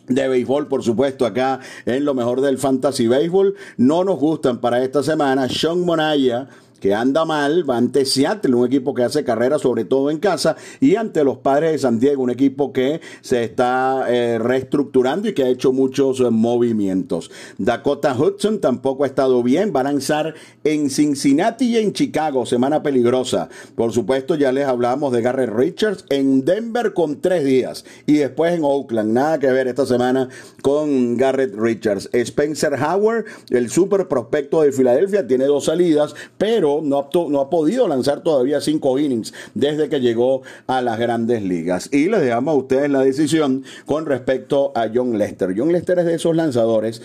de 0.08 0.28
béisbol, 0.28 0.68
por 0.68 0.82
supuesto, 0.82 1.26
acá 1.26 1.60
en 1.84 2.04
lo 2.04 2.14
mejor 2.14 2.40
del 2.40 2.58
fantasy 2.58 3.08
béisbol. 3.08 3.56
No 3.76 4.04
nos 4.04 4.18
gustan 4.18 4.60
para 4.60 4.82
esta 4.82 5.02
semana. 5.02 5.48
Sean 5.48 5.80
Monaya 5.80 6.48
que 6.80 6.94
anda 6.94 7.24
mal, 7.24 7.68
va 7.68 7.76
ante 7.76 8.04
Seattle, 8.04 8.54
un 8.54 8.66
equipo 8.66 8.94
que 8.94 9.02
hace 9.02 9.24
carrera 9.24 9.58
sobre 9.58 9.84
todo 9.84 10.10
en 10.10 10.18
casa, 10.18 10.56
y 10.80 10.96
ante 10.96 11.24
los 11.24 11.38
padres 11.38 11.72
de 11.72 11.78
San 11.78 11.98
Diego, 11.98 12.22
un 12.22 12.30
equipo 12.30 12.72
que 12.72 13.00
se 13.20 13.44
está 13.44 14.04
eh, 14.08 14.38
reestructurando 14.38 15.28
y 15.28 15.34
que 15.34 15.44
ha 15.44 15.48
hecho 15.48 15.72
muchos 15.72 16.20
eh, 16.20 16.30
movimientos. 16.30 17.30
Dakota 17.58 18.14
Hudson 18.18 18.60
tampoco 18.60 19.04
ha 19.04 19.06
estado 19.06 19.42
bien, 19.42 19.72
va 19.74 19.80
a 19.80 19.84
lanzar 19.84 20.34
en 20.64 20.90
Cincinnati 20.90 21.66
y 21.66 21.76
en 21.78 21.92
Chicago, 21.92 22.46
semana 22.46 22.82
peligrosa. 22.82 23.48
Por 23.74 23.92
supuesto, 23.92 24.34
ya 24.34 24.52
les 24.52 24.66
hablamos 24.66 25.12
de 25.12 25.22
Garrett 25.22 25.50
Richards 25.50 26.04
en 26.10 26.44
Denver 26.44 26.92
con 26.92 27.20
tres 27.20 27.44
días, 27.44 27.84
y 28.06 28.14
después 28.14 28.52
en 28.54 28.64
Oakland, 28.64 29.12
nada 29.12 29.38
que 29.38 29.46
ver 29.46 29.68
esta 29.68 29.86
semana 29.86 30.28
con 30.62 31.16
Garrett 31.16 31.54
Richards. 31.54 32.08
Spencer 32.12 32.74
Howard, 32.74 33.24
el 33.50 33.70
super 33.70 34.08
prospecto 34.08 34.62
de 34.62 34.72
Filadelfia, 34.72 35.26
tiene 35.26 35.44
dos 35.44 35.64
salidas, 35.64 36.14
pero 36.38 36.65
no 36.82 36.98
ha, 36.98 37.08
no 37.28 37.40
ha 37.40 37.50
podido 37.50 37.88
lanzar 37.88 38.22
todavía 38.22 38.60
cinco 38.60 38.98
innings 38.98 39.32
desde 39.54 39.88
que 39.88 40.00
llegó 40.00 40.42
a 40.66 40.82
las 40.82 40.98
grandes 40.98 41.42
ligas. 41.42 41.88
Y 41.92 42.08
les 42.08 42.20
dejamos 42.20 42.54
a 42.54 42.58
ustedes 42.58 42.90
la 42.90 43.00
decisión 43.00 43.64
con 43.84 44.06
respecto 44.06 44.72
a 44.74 44.88
John 44.92 45.18
Lester. 45.18 45.54
John 45.56 45.72
Lester 45.72 45.98
es 45.98 46.06
de 46.06 46.14
esos 46.14 46.34
lanzadores 46.34 47.02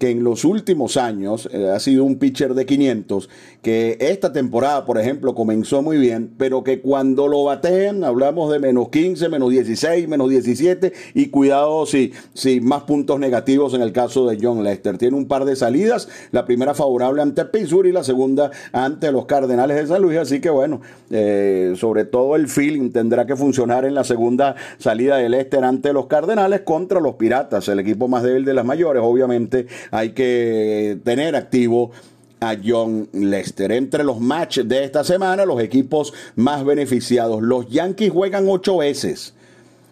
que 0.00 0.08
en 0.08 0.24
los 0.24 0.46
últimos 0.46 0.96
años 0.96 1.46
eh, 1.52 1.68
ha 1.68 1.78
sido 1.78 2.04
un 2.04 2.16
pitcher 2.16 2.54
de 2.54 2.64
500, 2.64 3.28
que 3.60 3.98
esta 4.00 4.32
temporada, 4.32 4.86
por 4.86 4.98
ejemplo, 4.98 5.34
comenzó 5.34 5.82
muy 5.82 5.98
bien, 5.98 6.32
pero 6.38 6.64
que 6.64 6.80
cuando 6.80 7.28
lo 7.28 7.44
batean, 7.44 8.02
hablamos 8.02 8.50
de 8.50 8.60
menos 8.60 8.88
15, 8.88 9.28
menos 9.28 9.50
16, 9.50 10.08
menos 10.08 10.30
17, 10.30 10.94
y 11.12 11.26
cuidado 11.26 11.84
si, 11.84 12.14
si 12.32 12.62
más 12.62 12.84
puntos 12.84 13.20
negativos 13.20 13.74
en 13.74 13.82
el 13.82 13.92
caso 13.92 14.26
de 14.26 14.38
John 14.40 14.64
Lester. 14.64 14.96
Tiene 14.96 15.18
un 15.18 15.28
par 15.28 15.44
de 15.44 15.54
salidas, 15.54 16.08
la 16.32 16.46
primera 16.46 16.72
favorable 16.72 17.20
ante 17.20 17.44
Pittsburgh 17.44 17.88
y 17.88 17.92
la 17.92 18.02
segunda 18.02 18.50
ante 18.72 19.12
los 19.12 19.26
Cardenales 19.26 19.76
de 19.76 19.86
San 19.86 20.00
Luis, 20.00 20.16
así 20.16 20.40
que 20.40 20.48
bueno, 20.48 20.80
eh, 21.10 21.74
sobre 21.76 22.06
todo 22.06 22.36
el 22.36 22.48
feeling 22.48 22.90
tendrá 22.90 23.26
que 23.26 23.36
funcionar 23.36 23.84
en 23.84 23.94
la 23.94 24.04
segunda 24.04 24.56
salida 24.78 25.18
de 25.18 25.28
Lester 25.28 25.62
ante 25.62 25.92
los 25.92 26.06
Cardenales 26.06 26.62
contra 26.62 27.00
los 27.00 27.16
Piratas, 27.16 27.68
el 27.68 27.80
equipo 27.80 28.08
más 28.08 28.22
débil 28.22 28.46
de 28.46 28.54
las 28.54 28.64
mayores, 28.64 29.02
obviamente 29.04 29.66
hay 29.90 30.10
que 30.10 30.98
tener 31.04 31.36
activo 31.36 31.90
a 32.40 32.56
John 32.62 33.08
Lester. 33.12 33.72
Entre 33.72 34.02
los 34.02 34.20
matches 34.20 34.66
de 34.66 34.84
esta 34.84 35.04
semana, 35.04 35.44
los 35.44 35.60
equipos 35.60 36.12
más 36.36 36.64
beneficiados. 36.64 37.42
Los 37.42 37.68
Yankees 37.68 38.10
juegan 38.10 38.46
ocho 38.48 38.78
veces 38.78 39.34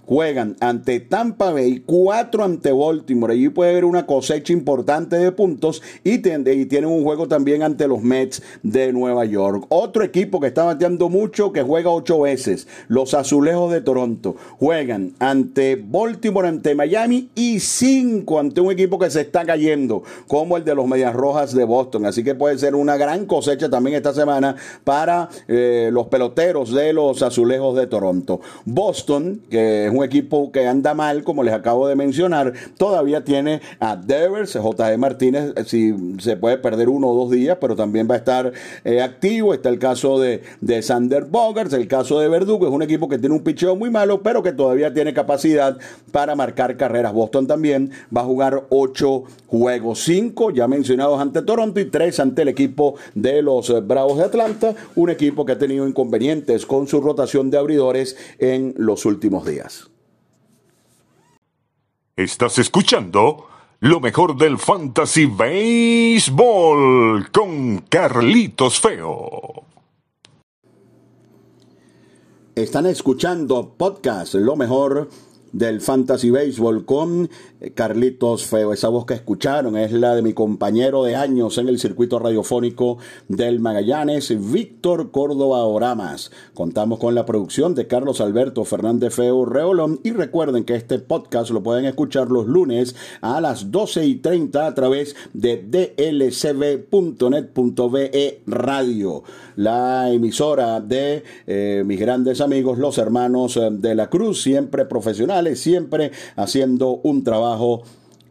juegan 0.08 0.56
ante 0.60 1.00
Tampa 1.00 1.52
Bay, 1.52 1.82
cuatro 1.84 2.42
ante 2.42 2.72
Baltimore. 2.72 3.34
Allí 3.34 3.50
puede 3.50 3.72
haber 3.72 3.84
una 3.84 4.06
cosecha 4.06 4.54
importante 4.54 5.16
de 5.16 5.32
puntos 5.32 5.82
y, 6.02 6.18
tienen 6.18 6.86
un 6.86 7.04
juego 7.04 7.28
también 7.28 7.62
ante 7.62 7.86
los 7.86 8.02
Mets 8.02 8.42
de 8.62 8.90
Nueva 8.92 9.26
York. 9.26 9.66
Otro 9.68 10.02
equipo 10.02 10.40
que 10.40 10.46
está 10.46 10.64
bateando 10.64 11.10
mucho, 11.10 11.52
que 11.52 11.62
juega 11.62 11.90
ocho 11.90 12.20
veces, 12.20 12.66
los 12.88 13.12
Azulejos 13.12 13.70
de 13.70 13.82
Toronto. 13.82 14.34
Juegan 14.58 15.12
ante 15.18 15.76
Baltimore, 15.76 16.48
ante 16.48 16.74
Miami 16.74 17.28
y 17.34 17.60
cinco 17.60 18.38
ante 18.38 18.62
un 18.62 18.72
equipo 18.72 18.98
que 18.98 19.10
se 19.10 19.20
está 19.20 19.44
cayendo, 19.44 20.02
como 20.26 20.56
el 20.56 20.64
de 20.64 20.74
los 20.74 20.86
Medias 20.86 21.14
Rojas 21.14 21.54
de 21.54 21.64
Boston. 21.64 22.06
Así 22.06 22.24
que 22.24 22.34
puede 22.34 22.56
ser 22.56 22.74
una 22.74 22.96
gran 22.96 23.26
cosecha 23.26 23.68
también 23.68 23.96
esta 23.96 24.14
semana 24.14 24.56
para 24.84 25.28
eh, 25.48 25.90
los 25.92 26.06
peloteros 26.06 26.72
de 26.72 26.94
los 26.94 27.22
Azulejos 27.22 27.76
de 27.76 27.86
Toronto. 27.86 28.40
Boston, 28.64 29.42
que 29.50 29.86
es 29.86 29.97
un 29.98 30.04
equipo 30.04 30.52
que 30.52 30.66
anda 30.66 30.94
mal, 30.94 31.24
como 31.24 31.42
les 31.42 31.54
acabo 31.54 31.88
de 31.88 31.96
mencionar, 31.96 32.52
todavía 32.76 33.24
tiene 33.24 33.60
a 33.80 33.96
Devers, 33.96 34.56
J.D. 34.56 34.96
Martínez, 34.98 35.52
eh, 35.56 35.64
si 35.64 35.94
se 36.18 36.36
puede 36.36 36.58
perder 36.58 36.88
uno 36.88 37.08
o 37.08 37.14
dos 37.14 37.30
días, 37.30 37.58
pero 37.60 37.76
también 37.76 38.08
va 38.10 38.14
a 38.14 38.18
estar 38.18 38.52
eh, 38.84 39.02
activo. 39.02 39.54
Está 39.54 39.68
el 39.68 39.78
caso 39.78 40.18
de, 40.18 40.42
de 40.60 40.82
Sander 40.82 41.24
Bogarts, 41.24 41.72
el 41.72 41.88
caso 41.88 42.20
de 42.20 42.28
Verdugo, 42.28 42.66
es 42.66 42.72
un 42.72 42.82
equipo 42.82 43.08
que 43.08 43.18
tiene 43.18 43.34
un 43.34 43.42
picheo 43.42 43.76
muy 43.76 43.90
malo, 43.90 44.22
pero 44.22 44.42
que 44.42 44.52
todavía 44.52 44.92
tiene 44.92 45.12
capacidad 45.12 45.78
para 46.12 46.34
marcar 46.34 46.76
carreras. 46.76 47.12
Boston 47.12 47.46
también 47.46 47.90
va 48.14 48.22
a 48.22 48.24
jugar 48.24 48.64
ocho 48.70 49.24
juegos, 49.46 50.00
cinco 50.00 50.50
ya 50.50 50.68
mencionados 50.68 51.20
ante 51.20 51.42
Toronto 51.42 51.80
y 51.80 51.86
tres 51.86 52.20
ante 52.20 52.42
el 52.42 52.48
equipo 52.48 52.94
de 53.14 53.42
los 53.42 53.70
eh, 53.70 53.80
Bravos 53.80 54.18
de 54.18 54.24
Atlanta, 54.24 54.74
un 54.94 55.10
equipo 55.10 55.44
que 55.44 55.52
ha 55.52 55.58
tenido 55.58 55.88
inconvenientes 55.88 56.66
con 56.66 56.86
su 56.86 57.00
rotación 57.00 57.50
de 57.50 57.58
abridores 57.58 58.16
en 58.38 58.74
los 58.76 59.04
últimos 59.06 59.46
días. 59.46 59.87
Estás 62.18 62.58
escuchando 62.58 63.46
lo 63.78 64.00
mejor 64.00 64.36
del 64.36 64.58
Fantasy 64.58 65.26
Baseball 65.26 67.30
con 67.30 67.78
Carlitos 67.88 68.80
Feo. 68.80 69.62
Están 72.56 72.86
escuchando 72.86 73.72
podcast, 73.78 74.34
lo 74.34 74.56
mejor 74.56 75.08
del 75.52 75.80
Fantasy 75.80 76.30
Baseball 76.30 76.84
con 76.84 77.28
eh, 77.60 77.70
Carlitos 77.70 78.44
Feo. 78.44 78.72
Esa 78.72 78.88
voz 78.88 79.06
que 79.06 79.14
escucharon 79.14 79.76
es 79.76 79.92
la 79.92 80.14
de 80.14 80.22
mi 80.22 80.32
compañero 80.32 81.04
de 81.04 81.16
años 81.16 81.58
en 81.58 81.68
el 81.68 81.78
circuito 81.78 82.18
radiofónico 82.18 82.98
del 83.28 83.60
Magallanes, 83.60 84.34
Víctor 84.52 85.10
Córdoba 85.10 85.64
Oramas. 85.64 86.30
Contamos 86.54 86.98
con 86.98 87.14
la 87.14 87.26
producción 87.26 87.74
de 87.74 87.86
Carlos 87.86 88.20
Alberto 88.20 88.64
Fernández 88.64 89.14
Feo 89.14 89.44
Reolón 89.44 90.00
y 90.02 90.12
recuerden 90.12 90.64
que 90.64 90.74
este 90.74 90.98
podcast 90.98 91.50
lo 91.50 91.62
pueden 91.62 91.84
escuchar 91.84 92.30
los 92.30 92.46
lunes 92.46 92.96
a 93.20 93.40
las 93.40 93.70
12 93.70 94.06
y 94.06 94.16
30 94.16 94.66
a 94.66 94.74
través 94.74 95.16
de 95.32 95.56
dlcb.net.be 95.56 96.98
radio, 98.46 99.22
la 99.58 100.08
emisora 100.08 100.80
de 100.80 101.24
eh, 101.48 101.82
mis 101.84 101.98
grandes 101.98 102.40
amigos, 102.40 102.78
los 102.78 102.96
hermanos 102.96 103.56
eh, 103.56 103.68
de 103.72 103.96
la 103.96 104.08
Cruz, 104.08 104.40
siempre 104.40 104.84
profesionales, 104.84 105.58
siempre 105.58 106.12
haciendo 106.36 107.00
un 107.02 107.24
trabajo 107.24 107.82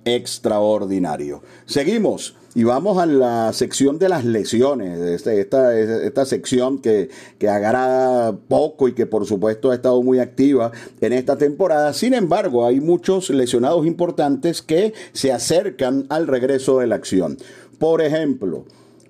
extraordinario. 0.05 1.41
Seguimos 1.65 2.33
y 2.55 2.63
vamos 2.63 2.97
a 2.97 3.05
la 3.05 3.51
sección 3.51 3.99
de 3.99 4.07
las 4.07 4.23
lesiones, 4.23 4.99
este, 5.01 5.41
esta, 5.41 5.77
esta 5.77 6.25
sección 6.25 6.79
que, 6.79 7.09
que 7.37 7.49
agrada 7.49 8.33
poco 8.47 8.87
y 8.87 8.93
que 8.93 9.05
por 9.05 9.25
supuesto 9.25 9.71
ha 9.71 9.75
estado 9.75 10.01
muy 10.01 10.19
activa 10.19 10.71
en 11.01 11.11
esta 11.11 11.37
temporada. 11.37 11.91
Sin 11.93 12.13
embargo, 12.13 12.65
hay 12.65 12.79
muchos 12.79 13.29
lesionados 13.31 13.85
importantes 13.85 14.61
que 14.61 14.93
se 15.11 15.33
acercan 15.33 16.05
al 16.07 16.25
regreso 16.25 16.79
de 16.79 16.87
la 16.87 16.95
acción. 16.95 17.37
Por 17.79 18.01
ejemplo, 18.01 18.63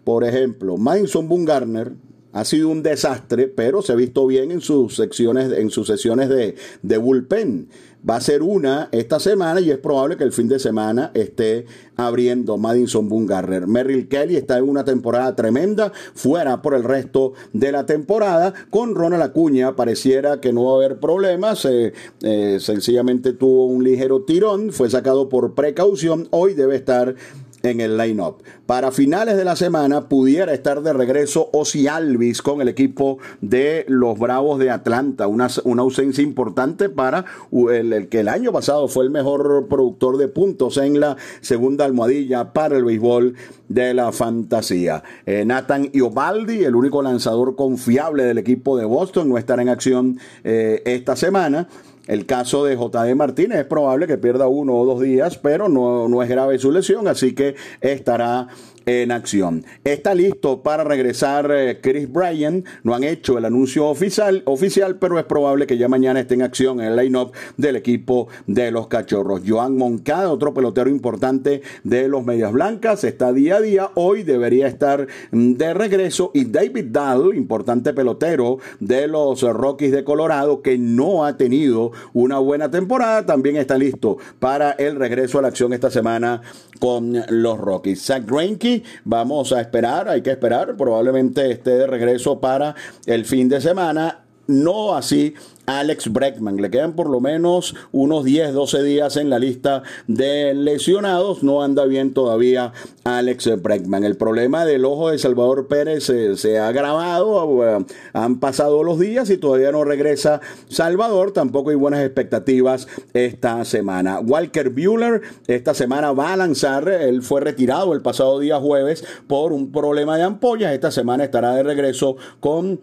por 0.04 0.24
ejemplo, 0.24 0.78
Madison 0.78 1.28
Bungarner 1.28 1.92
ha 2.38 2.46
sido 2.46 2.70
un 2.70 2.84
desastre, 2.84 3.48
pero 3.48 3.82
se 3.82 3.94
ha 3.94 3.96
visto 3.96 4.28
bien 4.28 4.52
en 4.52 4.62
sus 4.62 4.96
secciones, 4.96 5.52
en 5.52 5.72
sus 5.72 5.88
sesiones 5.88 6.30
de, 6.30 6.98
bullpen. 7.00 7.68
Va 8.08 8.18
a 8.18 8.22
ser 8.22 8.44
una 8.44 8.90
esta 8.92 9.20
semana 9.20 9.60
y 9.60 9.72
es 9.72 9.80
probable 9.80 10.18
que 10.18 10.24
el 10.24 10.32
fin 10.32 10.48
de 10.48 10.60
semana 10.60 11.10
esté 11.16 11.66
abriendo 11.96 12.56
Madison 12.58 13.10
Bungarner. 13.10 13.66
Merrill 13.66 14.08
Kelly 14.08 14.36
está 14.36 14.60
en 14.60 14.70
una 14.70 14.86
temporada 14.86 15.36
tremenda, 15.36 15.92
fuera 16.14 16.62
por 16.62 16.76
el 16.76 16.84
resto 16.84 17.34
de 17.54 17.72
la 17.72 17.88
temporada. 17.88 18.54
Con 18.70 18.94
Ronald 18.94 19.24
Acuña 19.24 19.76
pareciera 19.76 20.40
que 20.40 20.54
no 20.54 20.66
va 20.66 20.74
a 20.74 20.76
haber 20.76 21.00
problemas. 21.00 21.66
Eh, 21.66 21.92
eh, 22.22 22.60
sencillamente 22.62 23.34
tuvo 23.34 23.66
un 23.66 23.84
ligero 23.84 24.22
tirón, 24.22 24.72
fue 24.72 24.92
sacado 24.92 25.28
por 25.28 25.56
precaución. 25.56 26.28
Hoy 26.30 26.54
debe 26.54 26.76
estar 26.76 27.16
en 27.64 27.82
el 27.82 27.98
line-up. 27.98 28.44
Para 28.66 28.92
finales 28.92 29.38
de 29.38 29.46
la 29.46 29.56
semana 29.56 30.10
pudiera 30.10 30.54
estar 30.54 30.82
de 30.82 30.94
regreso 30.94 31.50
Ozzy 31.54 31.88
Alvis 31.88 32.42
con 32.42 32.62
el 32.62 32.68
equipo 32.68 33.18
de 33.42 33.86
los 33.88 34.18
Bravos 34.20 34.60
de 34.60 34.70
Atlanta, 34.70 35.28
una, 35.28 35.48
una 35.64 35.82
ausencia 35.82 36.24
importante 36.24 36.90
para 36.90 37.26
el, 37.52 38.08
que 38.10 38.20
el 38.22 38.28
año 38.28 38.52
pasado 38.52 38.88
fue 38.88 39.06
el 39.06 39.10
mejor 39.10 39.68
productor 39.70 40.18
de 40.18 40.28
puntos 40.28 40.78
en 40.78 41.00
la 41.00 41.18
segunda 41.42 41.86
almohadilla 41.86 42.54
para 42.54 42.78
el 42.78 42.84
béisbol 42.84 43.36
de 43.70 43.94
la 43.94 44.12
fantasía. 44.12 45.04
Eh, 45.26 45.44
Nathan 45.46 45.90
Iobaldi, 45.94 46.64
el 46.64 46.76
único 46.76 47.02
lanzador 47.02 47.56
confiable 47.56 48.24
del 48.24 48.38
equipo 48.38 48.78
de 48.78 48.86
Boston, 48.86 49.30
no 49.30 49.38
estará 49.38 49.62
en 49.62 49.70
acción 49.70 50.20
eh, 50.44 50.82
esta 50.86 51.16
semana. 51.16 51.68
El 52.08 52.26
caso 52.26 52.64
de 52.64 52.76
J.D. 52.76 53.16
Martínez 53.16 53.60
es 53.60 53.66
probable 53.66 54.08
que 54.08 54.18
pierda 54.18 54.48
uno 54.48 54.76
o 54.76 54.86
dos 54.86 55.02
días, 55.02 55.38
pero 55.38 55.70
no, 55.70 56.08
no 56.08 56.24
es 56.24 56.30
grave 56.30 56.58
su 56.58 56.72
lesión, 56.72 57.08
así 57.08 57.36
que 57.36 57.56
estará 57.82 58.48
en 58.88 59.12
acción. 59.12 59.66
Está 59.84 60.16
listo 60.16 60.64
para 60.64 60.84
regresar 60.86 61.52
eh, 61.52 61.80
Chris 61.82 62.12
Bryan. 62.12 62.64
No 62.84 62.96
han 62.96 63.04
hecho 63.04 63.38
el 63.38 63.46
anuncio 63.46 63.86
oficial, 63.86 64.42
oficial, 64.46 64.98
pero 64.98 65.20
es 65.20 65.26
probable 65.26 65.68
que 65.68 65.78
ya 65.78 65.90
mañana 65.90 66.22
esté 66.22 66.36
en 66.36 66.42
acción 66.42 66.80
en 66.80 66.88
el 66.88 66.96
line-up 66.96 67.34
del 67.58 67.76
equipo 67.76 68.30
de 68.48 68.72
los 68.72 68.88
Cachorros. 68.88 69.42
Joan 69.46 69.78
Moncada, 69.78 70.32
otro 70.32 70.54
pelotero 70.54 70.90
importante 70.90 71.62
de 71.84 72.08
los 72.08 72.26
Medias 72.26 72.54
Blancas, 72.54 73.04
está 73.04 73.34
día 73.34 73.58
a 73.58 73.62
día. 73.62 73.92
Hoy 73.96 74.24
debería 74.24 74.68
estar 74.68 75.06
mm, 75.32 75.54
de 75.54 75.74
regreso. 75.74 76.32
Y 76.34 76.46
David 76.46 76.86
Dahl, 76.90 77.36
importante 77.36 77.94
pelotero 77.94 78.60
de 78.80 79.08
los 79.10 79.42
Rockies 79.42 79.92
de 79.92 80.06
Colorado, 80.06 80.62
que 80.62 80.78
no 80.78 81.26
ha 81.26 81.36
tenido 81.36 81.92
una 82.14 82.40
buena 82.40 82.72
temporada, 82.72 83.26
también 83.26 83.58
está 83.58 83.78
listo 83.78 84.18
para 84.40 84.72
el 84.72 84.96
regreso 84.96 85.40
a 85.40 85.42
la 85.42 85.50
acción 85.50 85.74
esta 85.74 85.92
semana 85.92 86.42
con 86.80 87.22
los 87.30 87.58
Rockies. 87.58 88.06
Zach 88.06 88.24
Greinke 88.26 88.77
Vamos 89.04 89.52
a 89.54 89.62
esperar, 89.62 90.08
hay 90.10 90.22
que 90.22 90.32
esperar, 90.32 90.76
probablemente 90.76 91.52
esté 91.52 91.72
de 91.72 91.88
regreso 91.88 92.40
para 92.40 92.76
el 93.06 93.26
fin 93.26 93.50
de 93.50 93.62
semana. 93.62 94.27
No 94.48 94.96
así 94.96 95.36
Alex 95.66 96.14
Breckman. 96.14 96.58
Le 96.58 96.72
quedan 96.72 96.94
por 96.94 97.10
lo 97.10 97.20
menos 97.20 97.76
unos 97.92 98.24
10, 98.24 98.54
12 98.54 98.84
días 98.84 99.18
en 99.18 99.30
la 99.30 99.38
lista 99.38 99.84
de 100.08 100.54
lesionados. 100.54 101.44
No 101.44 101.62
anda 101.62 101.84
bien 101.86 102.14
todavía 102.14 102.72
Alex 103.04 103.62
Breckman. 103.62 104.06
El 104.06 104.16
problema 104.16 104.66
del 104.66 104.86
ojo 104.86 105.12
de 105.12 105.20
Salvador 105.20 105.68
Pérez 105.68 106.06
se, 106.06 106.58
ha 106.58 106.70
agravado. 106.70 107.86
Han 108.14 108.40
pasado 108.40 108.82
los 108.84 108.98
días 108.98 109.30
y 109.30 109.38
todavía 109.38 109.74
no 109.74 109.84
regresa 109.84 110.40
Salvador. 110.70 111.34
Tampoco 111.34 111.72
hay 111.72 111.76
buenas 111.76 112.06
expectativas 112.06 112.88
esta 113.14 113.66
semana. 113.66 114.22
Walker 114.22 114.70
Bueller 114.70 115.22
esta 115.48 115.74
semana 115.74 116.14
va 116.14 116.32
a 116.32 116.38
lanzar. 116.38 116.88
Él 116.88 117.22
fue 117.22 117.42
retirado 117.42 117.92
el 117.92 118.02
pasado 118.02 118.40
día 118.40 118.58
jueves 118.58 119.04
por 119.28 119.52
un 119.52 119.74
problema 119.74 120.16
de 120.16 120.24
ampollas. 120.24 120.72
Esta 120.72 120.92
semana 120.92 121.26
estará 121.26 121.54
de 121.56 121.64
regreso 121.64 122.16
con 122.40 122.80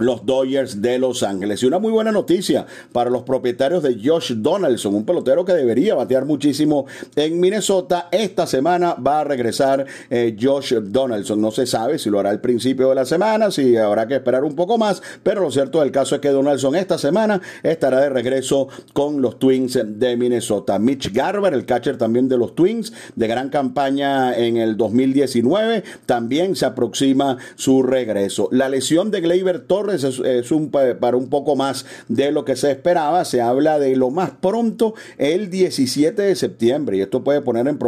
los 0.00 0.26
Dodgers 0.26 0.82
de 0.82 0.98
Los 0.98 1.22
Ángeles. 1.22 1.62
Y 1.62 1.66
una 1.66 1.78
muy 1.78 1.92
buena 1.92 2.10
noticia 2.10 2.66
para 2.92 3.10
los 3.10 3.22
propietarios 3.22 3.82
de 3.82 4.00
Josh 4.02 4.32
Donaldson, 4.34 4.94
un 4.94 5.04
pelotero 5.04 5.44
que 5.44 5.52
debería 5.52 5.94
batear 5.94 6.24
muchísimo 6.24 6.86
en 7.14 7.38
Minnesota. 7.38 8.08
Esta 8.10 8.46
semana 8.46 8.94
va 8.94 9.20
a 9.20 9.24
regresar 9.24 9.86
eh, 10.08 10.36
Josh 10.40 10.74
Donaldson. 10.74 11.40
No 11.40 11.50
se 11.50 11.66
sabe 11.66 11.98
si 11.98 12.10
lo 12.10 12.18
hará 12.18 12.30
al 12.30 12.40
principio 12.40 12.88
de 12.88 12.94
la 12.94 13.04
semana, 13.04 13.50
si 13.50 13.76
habrá 13.76 14.08
que 14.08 14.16
esperar 14.16 14.44
un 14.44 14.56
poco 14.56 14.78
más, 14.78 15.02
pero 15.22 15.42
lo 15.42 15.50
cierto 15.50 15.80
del 15.80 15.92
caso 15.92 16.14
es 16.14 16.20
que 16.20 16.30
Donaldson 16.30 16.74
esta 16.74 16.98
semana 16.98 17.40
estará 17.62 18.00
de 18.00 18.08
regreso 18.08 18.68
con 18.92 19.20
los 19.20 19.38
Twins 19.38 19.78
de 19.84 20.16
Minnesota. 20.16 20.78
Mitch 20.78 21.12
Garber, 21.12 21.52
el 21.52 21.66
catcher 21.66 21.98
también 21.98 22.28
de 22.28 22.38
los 22.38 22.54
Twins, 22.54 22.92
de 23.14 23.26
gran 23.26 23.50
campaña 23.50 24.34
en 24.34 24.56
el 24.56 24.76
2019, 24.76 25.84
también 26.06 26.56
se 26.56 26.66
aproxima 26.66 27.36
su 27.56 27.82
regreso. 27.82 28.48
La 28.50 28.68
lesión 28.68 29.10
de 29.10 29.20
Gleyber 29.20 29.60
Torres 29.60 29.89
es, 29.94 30.50
un, 30.52 30.70
para 30.70 31.16
un 31.16 31.28
poco 31.28 31.56
más 31.56 31.86
de 32.08 32.32
lo 32.32 32.44
que 32.44 32.56
se 32.56 32.70
esperaba. 32.70 33.24
Se 33.24 33.40
habla 33.40 33.78
de 33.78 33.96
lo 33.96 34.10
más 34.10 34.30
pronto 34.30 34.94
el 35.18 35.50
17 35.50 36.20
de 36.22 36.36
septiembre 36.36 36.96
y 36.96 37.00
esto 37.00 37.22
puede 37.24 37.40
poner 37.40 37.66
en, 37.68 37.78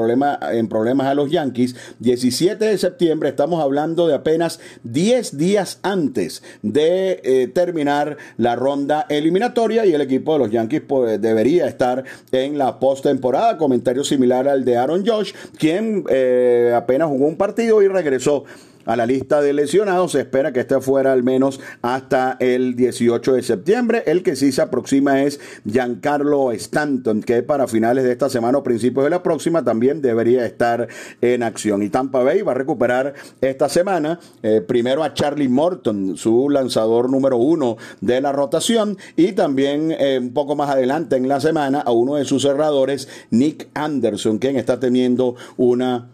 en 0.53 0.69
problemas 0.69 1.07
a 1.07 1.15
los 1.15 1.31
Yankees. 1.31 1.75
17 2.01 2.65
de 2.65 2.79
septiembre 2.79 3.29
estamos 3.29 3.63
hablando 3.63 4.07
de 4.07 4.15
apenas 4.15 4.61
10 4.85 5.37
días 5.37 5.79
antes 5.83 6.43
de 6.63 7.21
eh, 7.25 7.49
terminar 7.49 8.17
la 8.37 8.57
ronda 8.57 9.07
eliminatoria 9.09 9.87
y 9.87 9.95
el 9.95 10.01
equipo 10.01 10.35
de 10.35 10.39
los 10.39 10.51
Yankees 10.51 10.83
pues, 10.87 11.21
debería 11.21 11.67
estar 11.67 12.05
en 12.31 12.59
la 12.59 12.79
postemporada. 12.79 13.57
Comentario 13.59 14.05
similar 14.05 14.49
al 14.49 14.65
de 14.65 14.77
Aaron 14.77 15.07
Josh, 15.07 15.33
quien 15.59 16.05
eh, 16.09 16.73
apenas 16.75 17.09
jugó 17.09 17.27
un 17.27 17.37
partido 17.37 17.83
y 17.83 17.89
regresó 17.89 18.45
a 18.85 18.97
la 18.97 19.07
lista 19.07 19.41
de 19.41 19.53
lesionados. 19.53 20.13
Se 20.13 20.21
espera 20.21 20.53
que 20.53 20.61
esté 20.61 20.81
fuera 20.81 21.13
al 21.13 21.23
menos 21.23 21.61
hasta 21.83 22.37
el 22.41 22.75
18 22.77 23.35
de 23.35 23.43
septiembre. 23.43 24.03
El 24.07 24.23
que 24.23 24.37
sí 24.37 24.53
se 24.53 24.63
aproxima 24.63 25.23
es 25.23 25.41
Giancarlo 25.65 26.53
Stanton, 26.53 27.23
que 27.23 27.43
para 27.43 27.67
finales 27.67 28.05
de 28.05 28.13
esta 28.13 28.29
semana 28.29 28.59
o 28.59 28.63
principios 28.63 29.05
de 29.05 29.11
la 29.11 29.23
próxima 29.23 29.65
también 29.65 30.03
debería 30.03 30.45
estar 30.47 30.89
en 31.21 31.43
acción. 31.43 31.83
Y 31.83 31.91
Tampa 31.91 32.23
Bay 32.23 32.43
va 32.43 32.53
a 32.53 32.57
recuperar 32.57 33.15
esta 33.41 33.69
semana 33.69 34.19
eh, 34.43 34.61
primero 34.61 35.03
a 35.03 35.15
Charlie 35.15 35.49
Morton, 35.49 36.17
su 36.17 36.49
lanzador 36.51 37.11
número 37.11 37.37
uno 37.37 37.77
de 38.01 38.21
la 38.21 38.33
rotación, 38.33 38.97
y 39.17 39.33
también 39.33 39.95
eh, 39.99 40.19
un 40.21 40.33
poco 40.33 40.57
más 40.57 40.71
adelante 40.71 41.17
en 41.17 41.29
la 41.29 41.41
semana 41.41 41.81
a 41.81 41.93
uno 41.93 42.17
de 42.17 42.25
sus 42.25 42.43
cerradores, 42.43 43.09
Nick 43.31 43.69
Anderson, 43.75 44.39
quien 44.39 44.57
está 44.57 44.81
teniendo 44.81 45.37
una 45.57 46.09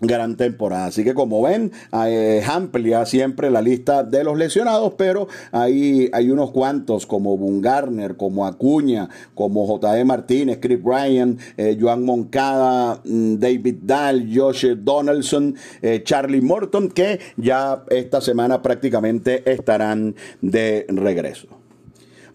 gran 0.00 0.36
temporada. 0.36 0.86
Así 0.86 1.04
que 1.04 1.14
como 1.14 1.42
ven, 1.42 1.72
eh, 1.92 2.42
amplia 2.46 3.06
siempre 3.06 3.50
la 3.50 3.62
lista 3.62 4.02
de 4.02 4.24
los 4.24 4.36
lesionados, 4.36 4.94
pero 4.96 5.28
hay, 5.52 6.10
unos 6.30 6.50
cuantos 6.50 7.06
como 7.06 7.36
Bungarner, 7.36 8.16
como 8.16 8.46
Acuña, 8.46 9.08
como 9.34 9.66
J.D. 9.66 10.04
Martínez, 10.04 10.58
Chris 10.60 10.82
Bryan, 10.82 11.38
eh, 11.56 11.78
Joan 11.80 12.04
Moncada, 12.04 13.00
mm, 13.04 13.36
David 13.36 13.76
Dahl, 13.82 14.28
Josh 14.34 14.66
Donaldson, 14.76 15.54
eh, 15.82 16.02
Charlie 16.04 16.40
Morton, 16.40 16.88
que 16.88 17.20
ya 17.36 17.84
esta 17.88 18.20
semana 18.20 18.60
prácticamente 18.60 19.50
estarán 19.50 20.14
de 20.40 20.86
regreso. 20.88 21.55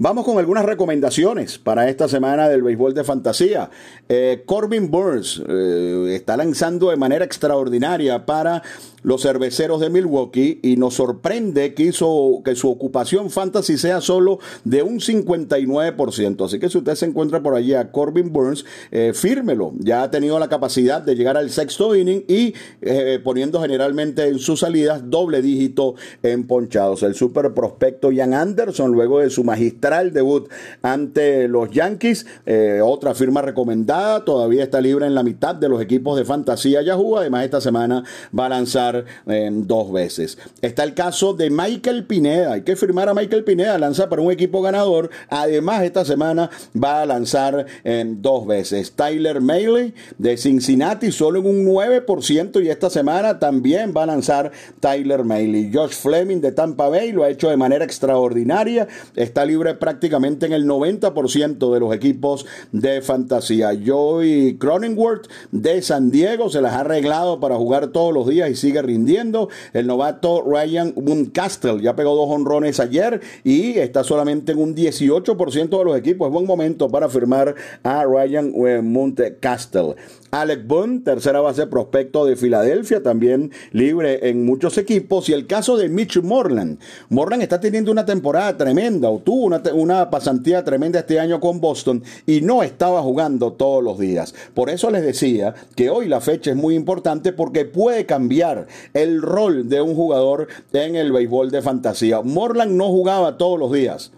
Vamos 0.04 0.26
con 0.26 0.40
algunas 0.40 0.66
recomendaciones 0.66 1.60
para 1.60 1.88
esta 1.88 2.08
semana 2.08 2.50
del 2.50 2.64
béisbol 2.64 2.96
de 2.96 3.04
fantasía. 3.04 3.70
Eh, 4.10 4.42
Corbin 4.48 4.90
Burns 4.90 5.44
eh, 5.48 6.14
está 6.16 6.36
lanzando 6.38 6.90
de 6.90 6.96
manera 6.96 7.24
extraordinaria 7.24 8.26
para 8.26 8.64
los 9.04 9.22
cerveceros 9.22 9.80
de 9.80 9.92
Milwaukee 9.92 10.60
y 10.64 10.76
nos 10.76 10.96
sorprende 10.96 11.76
que, 11.76 11.84
hizo, 11.84 12.42
que 12.44 12.56
su 12.56 12.68
ocupación 12.72 13.30
fantasy 13.30 13.78
sea 13.78 14.02
solo 14.02 14.40
de 14.64 14.82
un 14.82 15.00
59%. 15.00 16.46
Así 16.46 16.58
que 16.58 16.70
si 16.70 16.80
usted 16.80 16.96
se 16.96 17.06
encuentra 17.06 17.44
por 17.44 17.54
allí 17.54 17.76
a 17.76 17.92
Corbin 17.92 18.34
Burns, 18.34 18.66
eh, 18.90 19.12
fírmelo. 19.14 19.74
Ya 19.78 20.02
ha 20.02 20.10
tenido 20.10 20.40
la 20.40 20.50
capacidad 20.50 21.04
de 21.04 21.16
llegar 21.16 21.38
al 21.38 21.52
sexto 21.52 21.96
inning 21.96 22.24
y 22.28 22.56
eh, 22.82 23.20
poniendo 23.24 23.62
generalmente 23.62 24.28
en 24.28 24.40
sus 24.40 24.62
salidas 24.62 25.12
doble 25.12 25.44
dígito 25.44 25.94
en 26.24 26.48
ponchados. 26.48 27.04
El 27.04 27.14
super 27.14 27.54
prospecto 27.54 28.12
Ian 28.12 28.34
Anderson, 28.34 28.92
luego 28.92 29.20
de 29.20 29.30
su 29.30 29.44
magistral 29.44 29.91
debut 30.14 30.50
ante 30.82 31.48
los 31.48 31.70
Yankees, 31.70 32.26
eh, 32.46 32.82
otra 32.84 33.14
firma 33.14 33.42
recomendada, 33.42 34.26
todavía 34.26 34.64
está 34.64 34.82
libre 34.82 35.06
en 35.06 35.16
la 35.16 35.24
mitad 35.24 35.56
de 35.56 35.70
los 35.70 35.82
equipos 35.82 36.18
de 36.18 36.26
fantasía 36.26 36.82
Yahoo. 36.82 37.18
Además, 37.18 37.46
esta 37.46 37.62
semana 37.62 38.04
va 38.38 38.46
a 38.46 38.50
lanzar 38.50 39.06
dos 39.26 39.92
veces. 39.92 40.38
Está 40.62 40.84
el 40.84 40.94
caso 40.94 41.34
de 41.34 41.50
Michael 41.50 42.06
Pineda. 42.06 42.54
Hay 42.54 42.62
que 42.62 42.76
firmar 42.76 43.10
a 43.10 43.14
Michael 43.14 43.44
Pineda, 43.44 43.78
lanza 43.78 44.10
para 44.10 44.22
un 44.22 44.32
equipo 44.32 44.62
ganador. 44.62 45.10
Además, 45.30 45.84
esta 45.84 46.06
semana 46.06 46.50
va 46.76 47.02
a 47.02 47.06
lanzar 47.06 47.66
en 47.84 48.22
dos 48.22 48.46
veces. 48.48 48.94
Tyler 48.94 49.42
Mailey 49.42 49.94
de 50.18 50.38
Cincinnati, 50.38 51.12
solo 51.12 51.40
en 51.40 51.48
un 51.48 51.66
9%. 51.66 52.64
Y 52.64 52.70
esta 52.70 52.90
semana 52.90 53.40
también 53.40 53.94
va 53.96 54.04
a 54.04 54.08
lanzar 54.08 54.52
Tyler 54.80 55.24
Mailey. 55.24 55.72
Josh 55.74 55.94
Fleming 55.94 56.42
de 56.42 56.52
Tampa 56.52 56.90
Bay 56.90 57.12
lo 57.12 57.24
ha 57.24 57.30
hecho 57.30 57.50
de 57.50 57.58
manera 57.58 57.86
extraordinaria. 57.86 58.88
Está 59.16 59.46
libre 59.46 59.74
prácticamente 59.82 60.46
en 60.46 60.54
el 60.54 60.66
90% 60.66 61.74
de 61.74 61.80
los 61.82 61.94
equipos 61.94 62.46
de 62.72 63.02
fantasía. 63.02 63.72
Joey 63.86 64.58
Cronenworth 64.58 65.28
de 65.52 65.82
San 65.82 66.12
Diego 66.12 66.50
se 66.50 66.62
las 66.62 66.74
ha 66.74 66.82
arreglado 66.82 67.42
para 67.42 67.56
jugar 67.56 67.88
todos 67.88 68.14
los 68.14 68.28
días 68.28 68.50
y 68.50 68.56
sigue 68.56 68.82
rindiendo. 68.82 69.50
El 69.74 69.88
novato 69.88 70.44
Ryan 70.44 70.94
Mooncastle 70.96 71.82
ya 71.82 71.96
pegó 71.96 72.16
dos 72.16 72.30
honrones 72.30 72.80
ayer 72.80 73.20
y 73.44 73.80
está 73.80 74.04
solamente 74.04 74.52
en 74.54 74.60
un 74.60 74.76
18% 74.76 75.78
de 75.78 75.84
los 75.84 75.98
equipos. 75.98 76.28
Es 76.28 76.34
buen 76.34 76.46
momento 76.46 76.88
para 76.88 77.10
firmar 77.10 77.56
a 77.84 78.06
Ryan 78.06 78.54
Mooncastle. 78.84 79.96
Alec 80.32 80.66
Boone, 80.66 81.02
tercera 81.02 81.42
base 81.42 81.68
prospecto 81.68 82.26
de 82.26 82.38
Filadelfia, 82.38 83.04
también 83.04 83.52
libre 83.72 84.30
en 84.30 84.46
muchos 84.46 84.78
equipos. 84.78 85.28
Y 85.28 85.34
el 85.34 85.46
caso 85.46 85.76
de 85.76 85.90
Mitch 85.90 86.22
Morland. 86.22 86.80
Morland 87.10 87.44
está 87.44 87.60
teniendo 87.60 87.92
una 87.92 88.06
temporada 88.06 88.56
tremenda, 88.56 89.10
o 89.10 89.20
tuvo 89.20 89.46
una, 89.46 89.62
una 89.74 90.10
pasantía 90.10 90.64
tremenda 90.64 91.00
este 91.00 91.20
año 91.20 91.40
con 91.40 91.62
Boston 91.62 92.04
y 92.26 92.42
no 92.42 92.64
estaba 92.64 93.02
jugando 93.02 93.54
todos 93.54 93.84
los 93.84 94.00
días. 94.00 94.34
Por 94.54 94.70
eso 94.70 94.90
les 94.90 95.04
decía 95.04 95.54
que 95.76 95.90
hoy 95.90 96.08
la 96.08 96.22
fecha 96.22 96.52
es 96.52 96.58
muy 96.58 96.76
importante 96.76 97.34
porque 97.34 97.66
puede 97.66 98.06
cambiar 98.06 98.68
el 98.94 99.22
rol 99.22 99.70
de 99.70 99.82
un 99.82 99.96
jugador 99.96 100.48
en 100.74 100.96
el 100.96 101.12
béisbol 101.12 101.52
de 101.52 101.62
fantasía. 101.62 102.22
Morland 102.22 102.74
no 102.74 102.88
jugaba 102.88 103.38
todos 103.38 103.60
los 103.60 103.72
días 103.72 104.12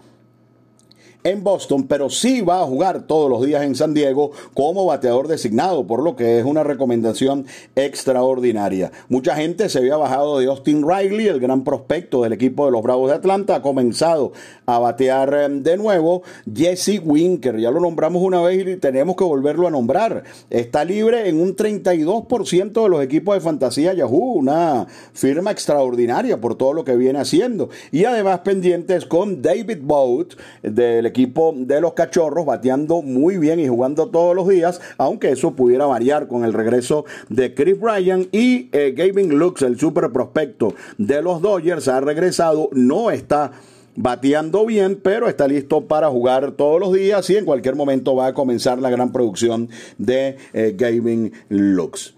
en 1.24 1.42
Boston, 1.42 1.84
pero 1.84 2.10
sí 2.10 2.42
va 2.42 2.60
a 2.60 2.66
jugar 2.66 3.06
todos 3.06 3.30
los 3.30 3.46
días 3.46 3.62
en 3.62 3.74
San 3.74 3.94
Diego 3.94 4.32
como 4.52 4.84
bateador 4.84 5.26
designado, 5.26 5.86
por 5.86 6.02
lo 6.02 6.16
que 6.16 6.38
es 6.38 6.44
una 6.44 6.64
recomendación 6.64 7.46
extraordinaria. 7.76 8.92
Mucha 9.08 9.34
gente 9.34 9.70
se 9.70 9.78
había 9.78 9.96
bajado 9.96 10.38
de 10.38 10.46
Austin 10.46 10.86
Riley, 10.86 11.28
el 11.28 11.40
gran 11.40 11.64
prospecto 11.64 12.22
del 12.22 12.34
equipo 12.34 12.66
de 12.66 12.72
los 12.72 12.82
Bravos 12.82 13.08
de 13.08 13.16
Atlanta, 13.16 13.56
ha 13.56 13.62
comenzado 13.62 14.32
a 14.66 14.78
batear 14.78 15.32
eh, 15.32 15.48
de 15.48 15.78
nuevo. 15.78 16.22
Jesse 16.54 17.00
Winker, 17.02 17.58
ya 17.58 17.70
lo 17.70 17.80
nombramos 17.80 18.22
una 18.22 18.42
vez 18.42 18.66
y 18.66 18.76
tenemos 18.76 19.16
que 19.16 19.24
volverlo 19.24 19.66
a 19.66 19.70
nombrar. 19.70 20.24
Está 20.50 20.84
libre 20.84 21.30
en 21.30 21.40
un 21.40 21.56
32% 21.56 22.82
de 22.82 22.88
los 22.90 23.02
equipos 23.02 23.34
de 23.34 23.40
fantasía 23.40 23.94
Yahoo, 23.94 24.34
una 24.34 24.86
firma 25.14 25.52
extraordinaria 25.52 26.38
por 26.38 26.56
todo 26.56 26.74
lo 26.74 26.84
que 26.84 26.96
viene 26.96 27.18
haciendo. 27.18 27.70
Y 27.92 28.04
además 28.04 28.40
pendientes 28.40 29.06
con 29.06 29.40
David 29.40 29.78
Boat 29.80 30.34
del 30.62 31.06
equipo 31.06 31.13
de 31.14 31.80
los 31.80 31.94
cachorros, 31.94 32.44
bateando 32.44 33.00
muy 33.00 33.38
bien 33.38 33.60
y 33.60 33.68
jugando 33.68 34.08
todos 34.08 34.34
los 34.34 34.48
días, 34.48 34.80
aunque 34.98 35.30
eso 35.30 35.52
pudiera 35.52 35.86
variar 35.86 36.26
con 36.26 36.44
el 36.44 36.52
regreso 36.52 37.04
de 37.28 37.54
Chris 37.54 37.78
Bryan 37.78 38.26
y 38.32 38.68
eh, 38.72 38.92
Gavin 38.96 39.38
Lux, 39.38 39.62
el 39.62 39.78
super 39.78 40.10
prospecto 40.10 40.74
de 40.98 41.22
los 41.22 41.40
Dodgers, 41.40 41.88
ha 41.88 42.00
regresado, 42.00 42.68
no 42.72 43.10
está 43.10 43.52
bateando 43.96 44.66
bien, 44.66 44.98
pero 45.00 45.28
está 45.28 45.46
listo 45.46 45.86
para 45.86 46.10
jugar 46.10 46.52
todos 46.52 46.80
los 46.80 46.92
días 46.92 47.30
y 47.30 47.36
en 47.36 47.44
cualquier 47.44 47.76
momento 47.76 48.16
va 48.16 48.26
a 48.26 48.34
comenzar 48.34 48.78
la 48.80 48.90
gran 48.90 49.12
producción 49.12 49.68
de 49.98 50.36
eh, 50.52 50.74
Gavin 50.76 51.32
Lux. 51.48 52.14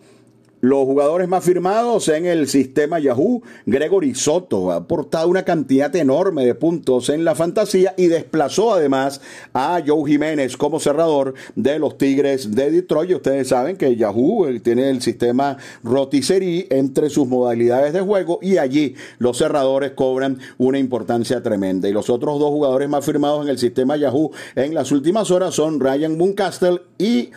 Los 0.62 0.86
jugadores 0.86 1.28
más 1.28 1.44
firmados 1.44 2.08
en 2.08 2.24
el 2.24 2.48
sistema 2.48 2.98
Yahoo, 2.98 3.42
Gregory 3.66 4.14
Soto, 4.14 4.72
ha 4.72 4.76
aportado 4.76 5.28
una 5.28 5.42
cantidad 5.42 5.94
enorme 5.94 6.46
de 6.46 6.54
puntos 6.54 7.10
en 7.10 7.26
la 7.26 7.34
fantasía 7.34 7.92
y 7.98 8.06
desplazó 8.06 8.72
además 8.72 9.20
a 9.52 9.82
Joe 9.86 10.10
Jiménez 10.10 10.56
como 10.56 10.80
cerrador 10.80 11.34
de 11.56 11.78
los 11.78 11.98
Tigres 11.98 12.54
de 12.54 12.70
Detroit. 12.70 13.16
ustedes 13.16 13.48
saben 13.48 13.76
que 13.76 13.96
Yahoo 13.96 14.46
tiene 14.62 14.88
el 14.88 15.02
sistema 15.02 15.58
rotisserie 15.84 16.66
entre 16.70 17.10
sus 17.10 17.28
modalidades 17.28 17.92
de 17.92 18.00
juego 18.00 18.38
y 18.40 18.56
allí 18.56 18.94
los 19.18 19.36
cerradores 19.36 19.90
cobran 19.90 20.38
una 20.56 20.78
importancia 20.78 21.42
tremenda. 21.42 21.86
Y 21.86 21.92
los 21.92 22.08
otros 22.08 22.40
dos 22.40 22.48
jugadores 22.48 22.88
más 22.88 23.04
firmados 23.04 23.44
en 23.44 23.50
el 23.50 23.58
sistema 23.58 23.98
Yahoo 23.98 24.32
en 24.54 24.72
las 24.72 24.90
últimas 24.90 25.30
horas 25.30 25.54
son 25.54 25.80
Ryan 25.80 26.16
Mooncastle 26.16 26.80
y 26.96 27.28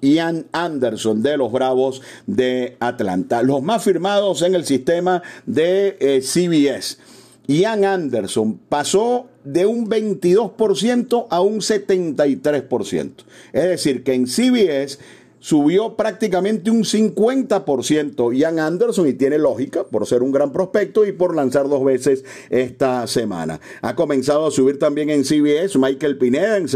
Ian 0.00 0.46
Anderson 0.52 1.22
de 1.22 1.36
los 1.36 1.52
Bravos 1.52 2.02
de 2.26 2.76
Atlanta. 2.80 3.42
Los 3.42 3.62
más 3.62 3.84
firmados 3.84 4.42
en 4.42 4.54
el 4.54 4.64
sistema 4.64 5.22
de 5.46 5.96
eh, 6.00 6.20
CBS. 6.22 6.98
Ian 7.46 7.84
Anderson 7.84 8.60
pasó 8.68 9.28
de 9.42 9.64
un 9.64 9.88
22% 9.88 11.26
a 11.30 11.40
un 11.40 11.60
73%. 11.60 13.10
Es 13.54 13.64
decir, 13.64 14.04
que 14.04 14.12
en 14.12 14.26
CBS 14.26 14.98
subió 15.40 15.96
prácticamente 15.96 16.70
un 16.70 16.84
50% 16.84 18.36
Ian 18.36 18.58
Anderson 18.58 19.08
y 19.08 19.14
tiene 19.14 19.38
lógica 19.38 19.84
por 19.84 20.06
ser 20.06 20.22
un 20.22 20.32
gran 20.32 20.52
prospecto 20.52 21.06
y 21.06 21.12
por 21.12 21.34
lanzar 21.34 21.68
dos 21.68 21.84
veces 21.84 22.24
esta 22.50 23.06
semana. 23.06 23.60
Ha 23.80 23.94
comenzado 23.94 24.46
a 24.46 24.50
subir 24.50 24.78
también 24.78 25.10
en 25.10 25.24
CBS 25.24 25.78
Michael 25.78 26.18
Pineda 26.18 26.56
el 26.56 26.68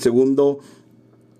segundo 0.00 0.58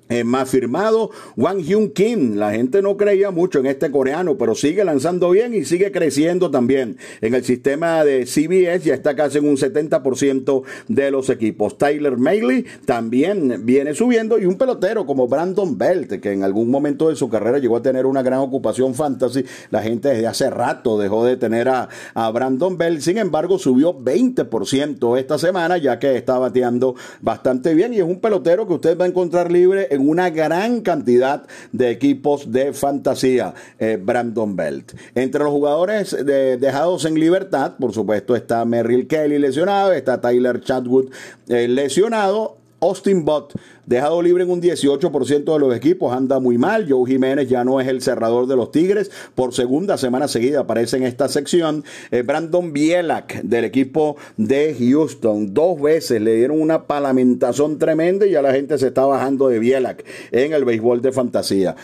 eh, 0.09 0.25
más 0.25 0.49
firmado, 0.49 1.11
Wang 1.37 1.61
Hyun 1.61 1.91
Kim. 1.91 2.37
La 2.37 2.53
gente 2.53 2.83
no 2.83 2.97
creía 2.97 3.31
mucho 3.31 3.59
en 3.59 3.67
este 3.67 3.91
coreano, 3.91 4.39
pero 4.39 4.55
sigue 4.55 4.85
lanzando 4.85 5.31
bien 5.31 5.55
y 5.55 5.65
sigue 5.65 5.93
creciendo 5.93 6.51
también. 6.51 6.97
En 7.21 7.35
el 7.35 7.45
sistema 7.45 8.05
de 8.05 8.27
CBS 8.27 8.85
ya 8.85 8.95
está 8.95 9.15
casi 9.15 9.39
en 9.39 9.49
un 9.49 9.57
70% 9.57 10.63
de 10.89 11.11
los 11.11 11.31
equipos. 11.31 11.79
Tyler 11.79 12.17
Mailey 12.17 12.65
también 12.85 13.67
viene 13.67 13.95
subiendo 13.95 14.39
y 14.39 14.47
un 14.47 14.57
pelotero 14.57 15.07
como 15.07 15.29
Brandon 15.29 15.77
Belt, 15.77 16.21
que 16.21 16.33
en 16.33 16.43
algún 16.43 16.71
momento 16.71 17.09
de 17.09 17.17
su 17.17 17.29
carrera 17.29 17.59
llegó 17.59 17.77
a 17.77 17.83
tener 17.83 18.07
una 18.07 18.23
gran 18.23 18.41
ocupación 18.41 18.95
fantasy. 18.95 19.45
La 19.71 19.83
gente 19.83 20.09
desde 20.09 20.27
hace 20.27 20.51
rato 20.51 20.99
dejó 20.99 21.25
de 21.25 21.37
tener 21.37 21.69
a, 21.69 21.89
a 22.15 22.31
Brandon 22.31 22.79
Belt. 22.79 23.01
Sin 23.01 23.19
embargo, 23.19 23.59
subió 23.59 23.99
20% 23.99 25.19
esta 25.19 25.39
semana, 25.39 25.79
ya 25.79 25.99
que 25.99 26.17
está 26.17 26.39
bateando 26.39 26.95
bastante 27.21 27.75
bien 27.75 27.93
y 27.93 27.99
es 27.99 28.05
un 28.05 28.21
pelotero 28.21 28.67
que 28.67 28.75
usted 28.75 28.99
va 28.99 29.05
a 29.05 29.09
encontrar 29.09 29.51
libre 29.51 29.89
en 29.91 29.98
una 30.01 30.31
gran 30.31 30.81
cantidad 30.81 31.45
de 31.73 31.91
equipos 31.91 32.53
de 32.53 32.73
fantasía, 32.73 33.55
eh, 33.79 33.99
Brandon 34.01 34.55
Belt. 34.55 34.93
Entre 35.15 35.43
los 35.43 35.51
jugadores 35.51 36.17
dejados 36.25 37.05
en 37.05 37.15
libertad, 37.15 37.75
por 37.79 37.93
supuesto, 37.93 38.37
está 38.37 38.65
Merrill 38.65 39.07
Kelly 39.07 39.39
lesionado, 39.39 39.93
está 39.93 40.21
Tyler 40.21 40.61
Chadwood 40.61 41.11
eh, 41.49 41.69
lesionado 41.69 42.59
Austin 42.81 43.25
Bott, 43.25 43.55
dejado 43.89 44.21
libre 44.21 44.45
en 44.45 44.51
un 44.51 44.61
18% 44.61 45.53
de 45.53 45.59
los 45.59 45.75
equipos, 45.75 46.13
anda 46.13 46.39
muy 46.39 46.59
mal. 46.59 46.87
Joe 46.89 47.11
Jiménez 47.11 47.49
ya 47.49 47.65
no 47.65 47.81
es 47.81 47.89
el 47.89 48.03
cerrador 48.03 48.47
de 48.47 48.55
los 48.55 48.71
Tigres. 48.71 49.11
Por 49.35 49.55
segunda 49.55 49.97
semana 49.97 50.29
seguida 50.29 50.61
aparece 50.61 50.99
en 50.99 51.05
esta 51.05 51.29
sección. 51.29 51.85
Eh, 52.11 52.23
Brandon 52.23 52.73
Bielak, 52.73 53.43
del 53.43 53.65
equipo 53.65 54.17
de 54.37 54.77
Houston. 54.79 55.55
Dos 55.55 55.81
veces 55.81 56.21
le 56.21 56.35
dieron 56.35 56.61
una 56.61 56.87
palamentación 56.87 57.79
tremenda 57.79 58.27
y 58.27 58.33
ya 58.33 58.43
la 58.43 58.53
gente 58.53 58.77
se 58.79 58.89
está 58.89 59.07
bajando 59.07 59.49
de 59.49 59.59
Bielak 59.59 60.05
en 60.33 60.53
el 60.53 60.65
béisbol 60.65 61.01
de 61.01 61.13
fantasía. 61.13 61.77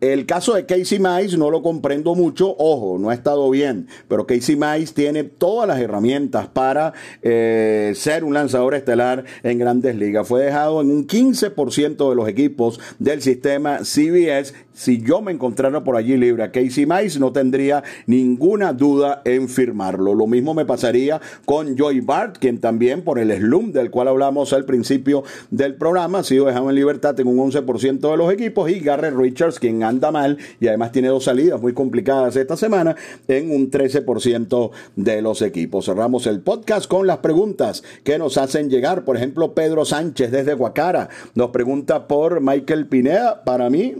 El 0.00 0.26
caso 0.26 0.54
de 0.54 0.64
Casey 0.64 1.00
Mice 1.00 1.36
no 1.36 1.50
lo 1.50 1.60
comprendo 1.60 2.14
mucho, 2.14 2.54
ojo, 2.56 2.98
no 3.00 3.10
ha 3.10 3.14
estado 3.14 3.50
bien, 3.50 3.88
pero 4.06 4.26
Casey 4.26 4.54
Mice 4.54 4.94
tiene 4.94 5.24
todas 5.24 5.66
las 5.66 5.80
herramientas 5.80 6.46
para 6.46 6.92
eh, 7.20 7.92
ser 7.96 8.22
un 8.22 8.32
lanzador 8.32 8.74
estelar 8.74 9.24
en 9.42 9.58
grandes 9.58 9.96
ligas. 9.96 10.28
Fue 10.28 10.44
dejado 10.44 10.80
en 10.82 10.92
un 10.92 11.06
15% 11.08 12.08
de 12.08 12.14
los 12.14 12.28
equipos 12.28 12.78
del 13.00 13.22
sistema 13.22 13.80
CBS 13.80 14.54
si 14.78 15.02
yo 15.02 15.20
me 15.20 15.32
encontrara 15.32 15.82
por 15.82 15.96
allí 15.96 16.16
libre 16.16 16.44
a 16.44 16.52
Casey 16.52 16.86
Mice, 16.86 17.18
no 17.18 17.32
tendría 17.32 17.82
ninguna 18.06 18.72
duda 18.72 19.22
en 19.24 19.48
firmarlo. 19.48 20.14
Lo 20.14 20.28
mismo 20.28 20.54
me 20.54 20.64
pasaría 20.64 21.20
con 21.44 21.76
Joy 21.76 21.98
Bart, 22.00 22.38
quien 22.38 22.60
también 22.60 23.02
por 23.02 23.18
el 23.18 23.36
slum 23.36 23.72
del 23.72 23.90
cual 23.90 24.06
hablamos 24.06 24.52
al 24.52 24.64
principio 24.64 25.24
del 25.50 25.74
programa 25.74 26.20
ha 26.20 26.22
sido 26.22 26.46
dejado 26.46 26.70
en 26.70 26.76
libertad 26.76 27.18
en 27.18 27.26
un 27.26 27.50
11% 27.50 28.08
de 28.08 28.16
los 28.16 28.32
equipos 28.32 28.70
y 28.70 28.78
Garrett 28.78 29.16
Richards, 29.16 29.58
quien 29.58 29.82
anda 29.82 30.12
mal 30.12 30.38
y 30.60 30.68
además 30.68 30.92
tiene 30.92 31.08
dos 31.08 31.24
salidas 31.24 31.60
muy 31.60 31.74
complicadas 31.74 32.36
esta 32.36 32.56
semana 32.56 32.94
en 33.26 33.50
un 33.50 33.72
13% 33.72 34.70
de 34.94 35.22
los 35.22 35.42
equipos. 35.42 35.86
Cerramos 35.86 36.28
el 36.28 36.38
podcast 36.38 36.86
con 36.88 37.08
las 37.08 37.18
preguntas 37.18 37.82
que 38.04 38.16
nos 38.16 38.38
hacen 38.38 38.70
llegar. 38.70 39.04
Por 39.04 39.16
ejemplo, 39.16 39.54
Pedro 39.54 39.84
Sánchez 39.84 40.30
desde 40.30 40.54
Guacara 40.54 41.08
nos 41.34 41.50
pregunta 41.50 42.06
por 42.06 42.40
Michael 42.40 42.86
Pineda. 42.86 43.42
Para 43.42 43.70
mí, 43.70 43.96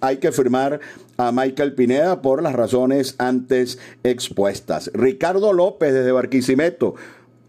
hay 0.00 0.18
que 0.18 0.32
firmar 0.32 0.80
a 1.16 1.32
Michael 1.32 1.74
Pineda 1.74 2.22
por 2.22 2.42
las 2.42 2.54
razones 2.54 3.14
antes 3.18 3.78
expuestas. 4.02 4.90
Ricardo 4.94 5.52
López 5.52 5.92
desde 5.92 6.12
Barquisimeto. 6.12 6.94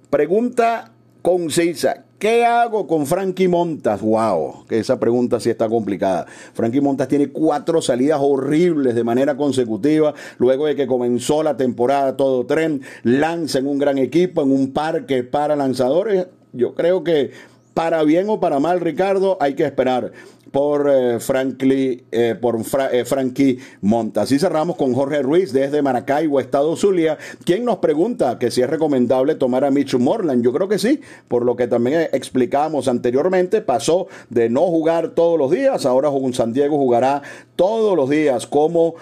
Pregunta 0.10 0.92
concisa. 1.22 2.06
¿Qué 2.20 2.46
hago 2.46 2.88
con 2.88 3.06
Frankie 3.06 3.48
Montas? 3.48 4.02
Wow, 4.02 4.66
que 4.68 4.80
esa 4.80 5.00
pregunta 5.00 5.40
sí 5.40 5.52
está 5.52 5.70
complicada. 5.70 6.26
Frankie 6.54 6.82
Montas 6.82 7.08
tiene 7.08 7.30
cuatro 7.30 7.80
salidas 7.80 8.20
horribles 8.20 8.96
de 8.96 9.04
manera 9.04 9.38
consecutiva. 9.38 10.16
Luego 10.40 10.66
de 10.66 10.76
que 10.76 10.88
comenzó 10.88 11.44
la 11.44 11.58
temporada 11.58 12.18
todo 12.18 12.46
tren, 12.48 12.82
lanza 13.04 13.60
en 13.60 13.68
un 13.68 13.78
gran 13.78 14.00
equipo, 14.00 14.42
en 14.42 14.52
un 14.52 14.74
parque 14.74 15.24
para 15.24 15.56
lanzadores. 15.56 16.28
Yo 16.54 16.74
creo 16.74 17.04
que 17.04 17.32
para 17.78 18.02
bien 18.02 18.28
o 18.28 18.40
para 18.40 18.60
mal, 18.60 18.80
Ricardo, 18.80 19.38
hay 19.40 19.54
que 19.54 19.64
esperar 19.64 20.12
por, 20.52 20.90
eh, 20.92 21.20
eh, 22.12 22.36
por 22.42 22.60
eh, 22.92 23.06
Frankie 23.06 23.60
Montas. 23.82 24.32
Y 24.32 24.40
cerramos 24.40 24.78
con 24.78 24.96
Jorge 24.96 25.22
Ruiz 25.22 25.54
desde 25.54 25.84
Maracaibo, 25.84 26.40
Estado 26.40 26.76
Zulia, 26.76 27.20
quien 27.46 27.64
nos 27.64 27.78
pregunta 27.78 28.40
que 28.40 28.50
si 28.50 28.64
es 28.64 28.70
recomendable 28.72 29.36
tomar 29.36 29.64
a 29.64 29.70
Mitch 29.70 29.94
Morland. 29.94 30.44
Yo 30.44 30.52
creo 30.54 30.68
que 30.68 30.80
sí, 30.80 31.02
por 31.28 31.46
lo 31.46 31.56
que 31.56 31.68
también 31.68 32.10
explicábamos 32.14 32.88
anteriormente, 32.88 33.62
pasó 33.62 34.08
de 34.32 34.50
no 34.50 34.62
jugar 34.62 35.10
todos 35.10 35.38
los 35.38 35.52
días, 35.52 35.86
ahora 35.86 36.10
San 36.34 36.54
Diego 36.54 36.78
jugará 36.78 37.22
todos 37.56 37.96
los 37.96 38.10
días 38.10 38.48
como 38.48 38.96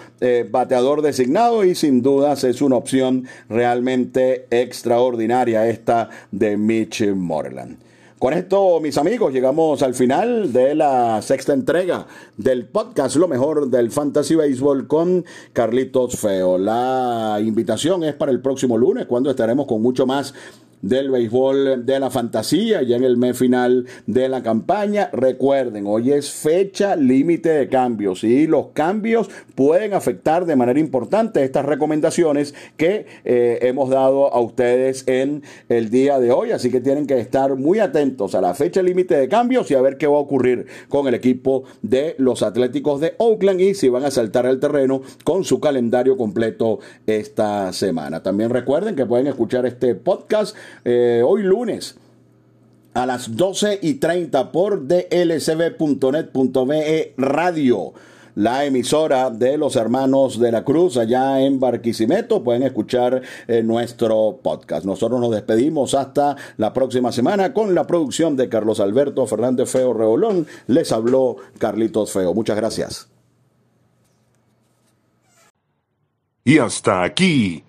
bateador 0.50 1.00
designado 1.00 1.64
y 1.64 1.74
sin 1.74 2.02
dudas 2.02 2.44
es 2.44 2.60
una 2.60 2.76
opción 2.76 3.24
realmente 3.48 4.46
extraordinaria 4.50 5.66
esta 5.66 6.10
de 6.30 6.58
Mitch 6.58 7.06
Morland. 7.14 7.85
Con 8.18 8.32
esto, 8.32 8.80
mis 8.80 8.96
amigos, 8.96 9.30
llegamos 9.30 9.82
al 9.82 9.92
final 9.92 10.50
de 10.50 10.74
la 10.74 11.20
sexta 11.20 11.52
entrega 11.52 12.06
del 12.38 12.64
podcast 12.64 13.16
Lo 13.16 13.28
mejor 13.28 13.68
del 13.68 13.90
Fantasy 13.90 14.34
Baseball 14.34 14.86
con 14.86 15.22
Carlitos 15.52 16.18
Feo. 16.18 16.56
La 16.56 17.36
invitación 17.44 18.04
es 18.04 18.14
para 18.14 18.32
el 18.32 18.40
próximo 18.40 18.78
lunes, 18.78 19.04
cuando 19.04 19.28
estaremos 19.28 19.66
con 19.66 19.82
mucho 19.82 20.06
más 20.06 20.32
del 20.88 21.10
béisbol 21.10 21.84
de 21.84 22.00
la 22.00 22.10
fantasía, 22.10 22.82
ya 22.82 22.96
en 22.96 23.04
el 23.04 23.16
mes 23.16 23.36
final 23.36 23.86
de 24.06 24.28
la 24.28 24.42
campaña. 24.42 25.10
Recuerden, 25.12 25.86
hoy 25.86 26.12
es 26.12 26.30
fecha 26.30 26.96
límite 26.96 27.48
de 27.50 27.68
cambios 27.68 28.22
y 28.24 28.46
los 28.46 28.68
cambios 28.68 29.28
pueden 29.54 29.94
afectar 29.94 30.46
de 30.46 30.56
manera 30.56 30.78
importante 30.78 31.42
estas 31.42 31.64
recomendaciones 31.64 32.54
que 32.76 33.06
eh, 33.24 33.58
hemos 33.62 33.90
dado 33.90 34.32
a 34.32 34.40
ustedes 34.40 35.04
en 35.08 35.42
el 35.68 35.90
día 35.90 36.18
de 36.18 36.30
hoy. 36.30 36.52
Así 36.52 36.70
que 36.70 36.80
tienen 36.80 37.06
que 37.06 37.18
estar 37.18 37.56
muy 37.56 37.80
atentos 37.80 38.34
a 38.34 38.40
la 38.40 38.54
fecha 38.54 38.82
límite 38.82 39.16
de 39.16 39.28
cambios 39.28 39.70
y 39.70 39.74
a 39.74 39.80
ver 39.80 39.96
qué 39.96 40.06
va 40.06 40.16
a 40.16 40.20
ocurrir 40.20 40.66
con 40.88 41.08
el 41.08 41.14
equipo 41.14 41.64
de 41.82 42.14
los 42.18 42.42
Atléticos 42.42 43.00
de 43.00 43.14
Oakland 43.18 43.60
y 43.60 43.74
si 43.74 43.88
van 43.88 44.04
a 44.04 44.10
saltar 44.10 44.46
al 44.46 44.60
terreno 44.60 45.02
con 45.24 45.44
su 45.44 45.60
calendario 45.60 46.16
completo 46.16 46.78
esta 47.06 47.72
semana. 47.72 48.22
También 48.22 48.50
recuerden 48.50 48.94
que 48.94 49.06
pueden 49.06 49.26
escuchar 49.26 49.66
este 49.66 49.94
podcast 49.94 50.56
eh, 50.84 51.22
hoy 51.24 51.42
lunes 51.42 51.96
a 52.94 53.06
las 53.06 53.36
12 53.36 53.80
y 53.82 53.94
30 53.94 54.52
por 54.52 54.86
dlcb.net.be 54.86 56.34
radio 57.16 57.92
la 58.36 58.66
emisora 58.66 59.30
de 59.30 59.56
los 59.56 59.76
hermanos 59.76 60.38
de 60.38 60.52
la 60.52 60.62
Cruz 60.62 60.96
allá 60.98 61.40
en 61.40 61.58
Barquisimeto. 61.58 62.44
Pueden 62.44 62.62
escuchar 62.62 63.22
eh, 63.48 63.62
nuestro 63.62 64.38
podcast. 64.42 64.84
Nosotros 64.84 65.20
nos 65.20 65.32
despedimos 65.32 65.94
hasta 65.94 66.36
la 66.58 66.72
próxima 66.72 67.10
semana 67.12 67.52
con 67.52 67.74
la 67.74 67.86
producción 67.86 68.36
de 68.36 68.48
Carlos 68.48 68.78
Alberto 68.78 69.26
Fernández 69.26 69.70
Feo 69.70 69.94
Reolón. 69.94 70.46
Les 70.66 70.92
habló 70.92 71.36
Carlitos 71.58 72.12
Feo. 72.12 72.34
Muchas 72.34 72.56
gracias. 72.56 73.08
Y 76.44 76.58
hasta 76.58 77.02
aquí, 77.02 77.64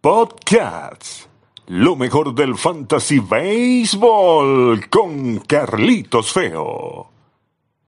Podcasts. 0.00 1.27
Lo 1.68 1.96
mejor 1.96 2.34
del 2.34 2.56
Fantasy 2.56 3.18
Baseball 3.18 4.88
con 4.88 5.40
Carlitos 5.40 6.32
Feo. 6.32 7.17